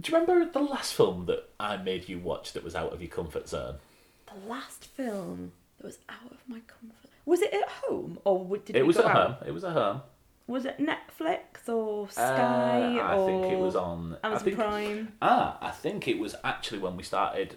Do 0.00 0.10
you 0.12 0.18
remember 0.18 0.50
the 0.52 0.60
last 0.60 0.92
film 0.94 1.24
that 1.26 1.48
I 1.60 1.76
made 1.78 2.08
you 2.08 2.18
watch 2.18 2.52
that 2.54 2.64
was 2.64 2.74
out 2.74 2.92
of 2.92 3.00
your 3.00 3.10
comfort 3.10 3.48
zone? 3.48 3.76
Last 4.46 4.84
film 4.86 5.52
that 5.78 5.86
was 5.86 5.98
out 6.08 6.30
of 6.30 6.38
my 6.46 6.60
comfort. 6.60 7.10
Was 7.24 7.42
it 7.42 7.52
at 7.52 7.68
home 7.68 8.18
or 8.24 8.56
did 8.58 8.76
It 8.76 8.82
we 8.82 8.86
was 8.88 8.98
at 8.98 9.06
out? 9.06 9.16
home. 9.16 9.48
It 9.48 9.52
was 9.52 9.64
at 9.64 9.72
home. 9.72 10.02
Was 10.46 10.64
it 10.64 10.78
Netflix 10.78 11.68
or 11.68 12.08
Sky 12.08 12.98
Uh, 12.98 13.02
I 13.02 13.16
or 13.16 13.26
think 13.26 13.52
it 13.52 13.58
was 13.58 13.74
on 13.74 14.16
I 14.22 14.28
Amazon 14.28 14.44
think, 14.44 14.56
Prime? 14.56 15.12
Ah, 15.20 15.58
I 15.60 15.70
think 15.72 16.06
it 16.06 16.18
was 16.18 16.36
actually 16.44 16.78
when 16.78 16.96
we 16.96 17.02
started. 17.02 17.56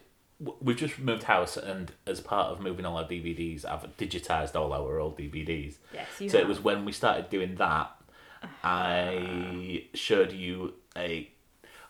We've 0.62 0.78
just 0.78 0.98
moved 0.98 1.24
house, 1.24 1.56
and 1.58 1.92
as 2.08 2.22
part 2.22 2.48
of 2.48 2.62
moving 2.62 2.86
all 2.86 2.98
our 2.98 3.04
DVDs, 3.04 3.64
I've 3.66 3.96
digitized 3.98 4.56
all 4.56 4.74
our 4.74 4.98
old 5.00 5.18
DVDs. 5.20 5.76
Yes, 5.94 6.08
you 6.20 6.30
so 6.30 6.38
have. 6.40 6.46
it 6.46 6.50
was 6.50 6.62
when 6.62 6.86
we 6.86 6.94
started 6.94 7.30
doing 7.30 7.56
that. 7.56 7.92
I 8.64 9.86
showed 9.94 10.32
you 10.32 10.74
a 10.98 11.30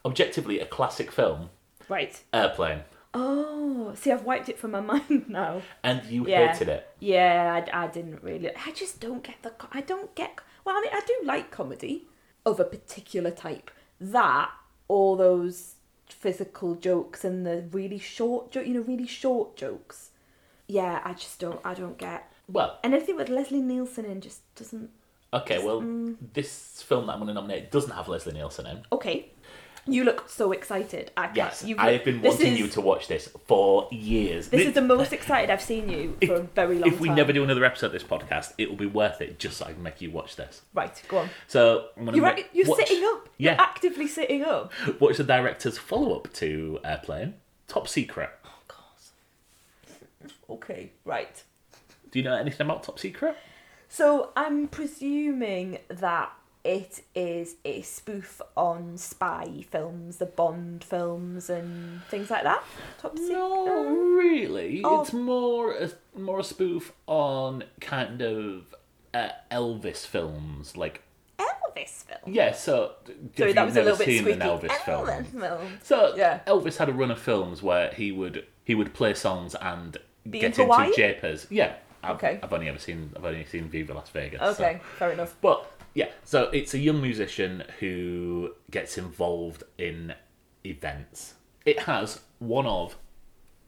objectively 0.05 0.59
a 0.59 0.65
classic 0.65 1.11
film, 1.11 1.49
Right. 1.87 2.21
Airplane, 2.33 2.81
Oh, 3.13 3.93
see, 3.95 4.11
I've 4.11 4.23
wiped 4.23 4.49
it 4.49 4.59
from 4.59 4.71
my 4.71 4.81
mind 4.93 5.25
now. 5.29 5.61
and 5.83 6.05
you 6.05 6.27
Yeah. 6.27 6.51
hated 6.51 6.69
it. 6.69 6.87
Yeah, 6.99 7.63
I, 7.73 7.83
I 7.85 7.87
didn't 7.87 8.23
really. 8.23 8.49
I 8.55 8.71
just 8.71 8.99
don't 8.99 9.23
get 9.23 9.41
the. 9.41 9.53
I 9.71 9.81
don't 9.81 10.13
get. 10.15 10.39
Well, 10.65 10.75
I 10.77 10.81
mean, 10.81 10.91
I 10.93 11.01
do 11.05 11.25
like 11.25 11.49
comedy 11.51 12.07
of 12.45 12.59
a 12.59 12.63
particular 12.65 13.31
type. 13.31 13.71
That 13.99 14.51
all 14.87 15.15
those 15.15 15.75
physical 16.07 16.75
jokes 16.75 17.23
and 17.23 17.45
the 17.45 17.67
really 17.71 17.99
short, 17.99 18.51
jo- 18.51 18.61
you 18.61 18.73
know, 18.75 18.81
really 18.81 19.07
short 19.07 19.55
jokes. 19.55 20.11
Yeah, 20.67 21.01
I 21.03 21.13
just 21.13 21.39
don't. 21.39 21.59
I 21.65 21.73
don't 21.73 21.97
get. 21.97 22.31
Well, 22.47 22.79
And 22.83 22.93
anything 22.93 23.15
with 23.15 23.29
Leslie 23.29 23.61
Nielsen 23.61 24.05
in 24.05 24.21
just 24.21 24.41
doesn't. 24.55 24.89
okay, 25.33 25.63
well, 25.63 25.81
mm. 25.81 26.15
this 26.33 26.81
film 26.83 27.05
that 27.07 27.13
I'm 27.13 27.19
going 27.19 27.27
to 27.27 27.33
nominate 27.33 27.71
doesn't 27.71 27.91
have 27.91 28.07
Leslie 28.07 28.33
Nielsen 28.33 28.65
in. 28.67 28.81
Okay, 28.91 29.31
you 29.91 30.03
look 30.03 30.29
so 30.29 30.51
excited. 30.51 31.11
I 31.17 31.29
yes, 31.33 31.63
You've 31.63 31.79
I 31.79 31.91
have 31.93 32.03
been 32.05 32.21
wanting 32.21 32.53
is- 32.53 32.59
you 32.59 32.67
to 32.69 32.81
watch 32.81 33.07
this 33.07 33.29
for 33.47 33.87
years. 33.91 34.49
This 34.49 34.67
is 34.67 34.73
the 34.73 34.81
most 34.81 35.13
excited 35.13 35.49
I've 35.49 35.61
seen 35.61 35.89
you 35.89 36.15
for 36.25 36.35
a 36.35 36.41
very 36.41 36.75
long 36.79 36.83
time. 36.89 36.93
if 36.93 36.99
we 36.99 37.07
time. 37.09 37.17
never 37.17 37.33
do 37.33 37.43
another 37.43 37.63
episode 37.65 37.87
of 37.87 37.91
this 37.93 38.03
podcast, 38.03 38.53
it 38.57 38.69
will 38.69 38.77
be 38.77 38.85
worth 38.85 39.21
it 39.21 39.39
just 39.39 39.57
so 39.57 39.65
I 39.65 39.73
can 39.73 39.83
make 39.83 40.01
you 40.01 40.11
watch 40.11 40.35
this. 40.35 40.61
Right, 40.73 41.01
go 41.07 41.17
on. 41.19 41.29
So 41.47 41.87
I'm 41.97 42.05
gonna 42.05 42.17
You're, 42.17 42.25
right, 42.25 42.45
you're 42.53 42.67
watch, 42.67 42.79
sitting 42.87 43.03
up. 43.05 43.29
Yeah. 43.37 43.51
You're 43.51 43.61
actively 43.61 44.07
sitting 44.07 44.43
up. 44.43 44.71
Watch 44.99 45.17
the 45.17 45.23
director's 45.23 45.77
follow-up 45.77 46.31
to 46.33 46.79
uh, 46.83 46.87
Airplane, 46.87 47.35
Top 47.67 47.87
Secret. 47.87 48.29
Oh, 48.45 48.49
God. 48.67 50.31
Okay, 50.49 50.91
right. 51.05 51.43
Do 52.11 52.19
you 52.19 52.25
know 52.25 52.35
anything 52.35 52.65
about 52.65 52.83
Top 52.83 52.99
Secret? 52.99 53.37
So 53.87 54.31
I'm 54.35 54.67
presuming 54.67 55.79
that 55.89 56.31
it 56.63 57.03
is 57.15 57.55
a 57.65 57.81
spoof 57.81 58.41
on 58.57 58.97
spy 58.97 59.63
films, 59.71 60.17
the 60.17 60.25
Bond 60.25 60.83
films, 60.83 61.49
and 61.49 62.03
things 62.09 62.29
like 62.29 62.43
that. 62.43 62.63
Top 63.01 63.17
secret. 63.17 63.33
No, 63.33 63.87
really. 64.17 64.81
Oh. 64.83 65.01
It's 65.01 65.13
more 65.13 65.73
a, 65.73 65.89
more 66.17 66.39
a 66.39 66.43
spoof 66.43 66.91
on 67.07 67.63
kind 67.79 68.21
of 68.21 68.75
uh, 69.13 69.29
Elvis 69.51 70.05
films, 70.05 70.75
like 70.75 71.01
Elvis 71.39 72.03
film. 72.03 72.33
yeah. 72.33 72.51
So, 72.51 72.91
Sorry, 73.37 73.53
that 73.53 73.65
was 73.65 73.77
a 73.77 73.81
little 73.83 73.97
bit 73.97 74.05
seen 74.07 74.21
squeaky. 74.23 74.39
an 74.41 74.47
Elvis 74.47 74.75
film, 74.83 75.07
Elvis 75.07 75.25
film. 75.27 75.71
So 75.83 76.13
Yeah. 76.17 76.39
Elvis 76.45 76.77
had 76.77 76.89
a 76.89 76.93
run 76.93 77.09
of 77.11 77.19
films 77.19 77.63
where 77.63 77.91
he 77.93 78.11
would 78.11 78.45
he 78.65 78.75
would 78.75 78.93
play 78.93 79.13
songs 79.13 79.55
and 79.55 79.97
Be 80.29 80.39
get 80.39 80.55
Hawaii? 80.57 80.87
into 80.87 80.97
japers. 80.97 81.47
Yeah. 81.49 81.73
I've, 82.03 82.15
Okay. 82.15 82.39
I've 82.43 82.51
only 82.53 82.67
ever 82.69 82.79
seen 82.79 83.11
I've 83.15 83.25
only 83.25 83.45
seen 83.45 83.69
Viva 83.69 83.93
Las 83.93 84.09
Vegas. 84.09 84.39
so- 84.41 84.63
Okay, 84.63 84.81
fair 84.97 85.11
enough. 85.11 85.35
But 85.41 85.65
yeah, 85.93 86.09
so 86.23 86.49
it's 86.51 86.73
a 86.73 86.79
young 86.79 87.01
musician 87.01 87.63
who 87.79 88.55
gets 88.71 88.97
involved 88.97 89.63
in 89.77 90.13
events. 90.65 91.35
It 91.65 91.81
has 91.81 92.21
one 92.39 92.65
of 92.65 92.95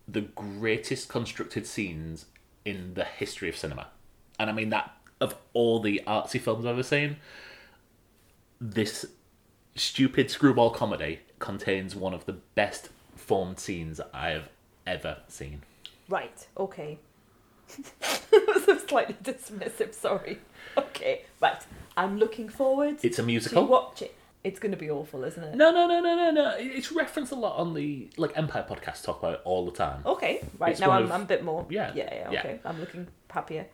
the 0.08 0.22
greatest 0.22 1.10
constructed 1.10 1.66
scenes 1.66 2.26
in 2.66 2.94
the 2.94 3.04
history 3.04 3.50
of 3.50 3.58
cinema. 3.58 3.88
And 4.40 4.50
I 4.50 4.54
mean 4.54 4.70
that 4.70 4.96
of 5.20 5.36
all 5.54 5.80
the 5.80 6.02
artsy 6.08 6.42
films 6.42 6.66
I've 6.66 6.74
ever 6.74 6.84
seen, 6.84 7.18
this 8.60 9.06
stupid 9.76 10.30
screwball 10.30 10.72
comedy 10.72 11.20
contains 11.40 11.96
one 11.96 12.14
of 12.14 12.26
the 12.26 12.34
best 12.34 12.90
formed 13.16 13.60
scenes 13.60 14.02
I 14.14 14.30
have 14.32 14.50
ever 14.86 15.18
seen. 15.28 15.62
Right, 16.10 16.48
okay. 16.58 16.98
that 18.00 18.66
was 18.68 18.82
slightly 18.88 19.16
dismissive, 19.24 19.94
sorry. 19.94 20.40
Okay, 20.78 21.24
right. 21.40 21.64
I'm 22.04 22.18
looking 22.18 22.50
forward 22.50 22.98
It's 23.04 23.18
a 23.20 23.22
to 23.22 23.26
musical. 23.28 23.66
watch 23.66 24.02
it. 24.02 24.16
It's 24.44 24.60
going 24.60 24.72
to 24.72 24.78
be 24.78 24.90
awful, 24.90 25.24
isn't 25.24 25.44
it? 25.44 25.56
No, 25.56 25.72
no, 25.72 25.86
no, 25.88 26.00
no, 26.02 26.16
no, 26.16 26.32
no. 26.32 26.56
It's 26.58 26.92
referenced 26.92 27.32
a 27.32 27.36
lot 27.36 27.58
on 27.58 27.74
the 27.76 28.10
like 28.18 28.36
Empire 28.36 28.66
podcast 28.68 29.04
talk 29.04 29.20
about 29.20 29.34
it 29.36 29.42
all 29.46 29.66
the 29.66 29.72
time. 29.72 30.02
Okay, 30.06 30.44
right. 30.58 30.72
It's 30.72 30.80
now 30.82 30.88
one 30.90 30.98
I'm, 30.98 31.04
of- 31.04 31.12
I'm 31.12 31.22
a 31.22 31.26
bit 31.26 31.44
more. 31.44 31.66
Yeah, 31.70 31.92
Yeah, 31.94 32.10
yeah, 32.12 32.32
yeah. 32.32 32.40
okay. 32.40 32.60
I'm 32.66 32.80
looking 32.80 33.08
happier. 33.30 33.68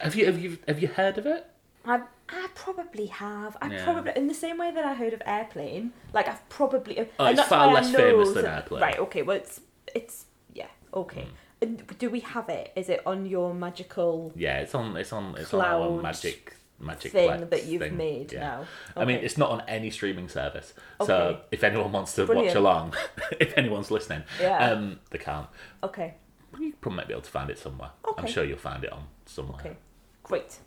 Have 0.00 0.14
you 0.16 0.26
have 0.26 0.38
you 0.38 0.58
have 0.66 0.80
you 0.82 0.88
heard 0.88 1.16
of 1.18 1.26
it? 1.26 1.46
I 1.84 2.00
I 2.28 2.48
probably 2.54 3.06
have. 3.06 3.56
I 3.62 3.68
Yeah. 3.72 3.84
probably 3.84 4.12
in 4.16 4.26
the 4.26 4.34
same 4.34 4.58
way 4.58 4.70
that 4.72 4.84
I 4.84 4.94
heard 4.94 5.12
of 5.12 5.22
Airplane. 5.24 5.92
Like 6.12 6.28
I've 6.28 6.48
probably. 6.48 6.98
Oh, 7.00 7.04
and 7.26 7.30
it's 7.30 7.36
that's 7.38 7.48
far 7.48 7.66
why 7.68 7.72
I 7.72 7.74
less 7.80 7.92
know 7.92 7.98
famous 7.98 8.32
than 8.32 8.46
Airplane. 8.46 8.82
Right. 8.82 8.98
Okay. 8.98 9.22
Well, 9.22 9.36
it's 9.36 9.60
it's 9.94 10.26
yeah. 10.54 10.66
Okay. 10.92 11.22
Hmm. 11.22 11.30
And 11.60 11.98
Do 11.98 12.10
we 12.10 12.20
have 12.20 12.48
it? 12.48 12.72
Is 12.76 12.88
it 12.88 13.00
on 13.06 13.26
your 13.26 13.54
magical 13.54 14.32
Yeah, 14.36 14.58
it's 14.60 14.74
on 14.74 14.96
it's 14.96 15.12
on 15.12 15.34
it's 15.36 15.52
on 15.54 15.60
our 15.60 15.86
Cloud 15.88 16.02
magic 16.02 16.54
magic 16.80 17.12
thing 17.12 17.28
Plex 17.30 17.50
that 17.50 17.64
you've 17.66 17.82
thing. 17.82 17.96
made 17.96 18.32
Yeah. 18.32 18.40
now? 18.40 18.66
I 18.96 19.04
mean, 19.04 19.18
it's 19.18 19.36
not 19.36 19.50
on 19.50 19.62
any 19.68 19.90
streaming 19.90 20.28
service. 20.28 20.74
So 21.04 21.14
Okay. 21.16 21.40
if 21.50 21.64
anyone 21.64 21.90
wants 21.92 22.14
to 22.14 22.24
watch 22.26 22.54
along, 22.54 22.94
if 23.40 23.56
anyone's 23.58 23.90
listening, 23.90 24.22
Yeah. 24.40 24.70
um, 24.70 25.00
they 25.10 25.18
can't. 25.18 25.48
Okay. 25.82 26.14
You 26.58 26.72
probably 26.80 26.96
might 26.96 27.08
be 27.08 27.12
able 27.14 27.22
to 27.22 27.30
find 27.30 27.50
it 27.50 27.58
somewhere. 27.58 27.90
I'm 28.16 28.26
sure 28.26 28.44
you'll 28.44 28.58
find 28.58 28.82
it 28.84 28.92
on 28.92 29.06
somewhere. 29.26 29.60
Okay. 29.60 29.76
Great. 30.22 30.58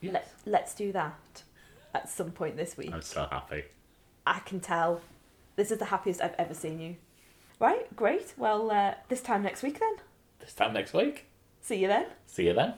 Yes. 0.00 0.12
Let 0.14 0.28
Let's 0.46 0.74
do 0.74 0.90
that 0.92 1.42
at 1.94 2.08
some 2.08 2.32
point 2.32 2.56
this 2.56 2.76
week. 2.76 2.92
I'm 2.92 3.02
so 3.02 3.26
happy. 3.30 3.64
I 4.26 4.40
can 4.40 4.60
tell. 4.60 5.00
This 5.56 5.70
is 5.70 5.78
the 5.78 5.84
happiest 5.86 6.20
I've 6.22 6.34
ever 6.38 6.54
seen 6.54 6.80
you. 6.80 6.96
Right. 7.60 7.94
Great. 7.94 8.34
Well, 8.36 8.70
uh, 8.70 8.94
this 9.08 9.20
time 9.20 9.42
next 9.42 9.62
week 9.62 9.78
then. 9.78 9.96
This 10.40 10.54
time 10.54 10.72
next 10.72 10.92
week. 10.92 11.26
See 11.60 11.76
you 11.76 11.86
then. 11.88 12.06
See 12.26 12.46
you 12.46 12.54
then. 12.54 12.74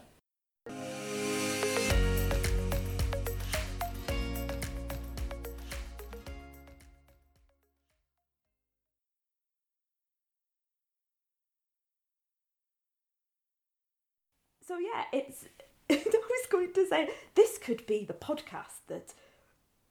So 14.74 14.80
yeah, 14.80 15.04
it's. 15.12 15.44
I 15.90 15.94
was 15.94 16.46
going 16.50 16.72
to 16.72 16.86
say 16.88 17.08
this 17.36 17.58
could 17.58 17.86
be 17.86 18.04
the 18.04 18.12
podcast 18.12 18.80
that 18.88 19.14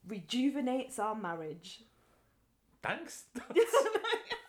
rejuvenates 0.06 0.98
our 0.98 1.14
marriage. 1.14 1.80
Thanks. 2.82 3.24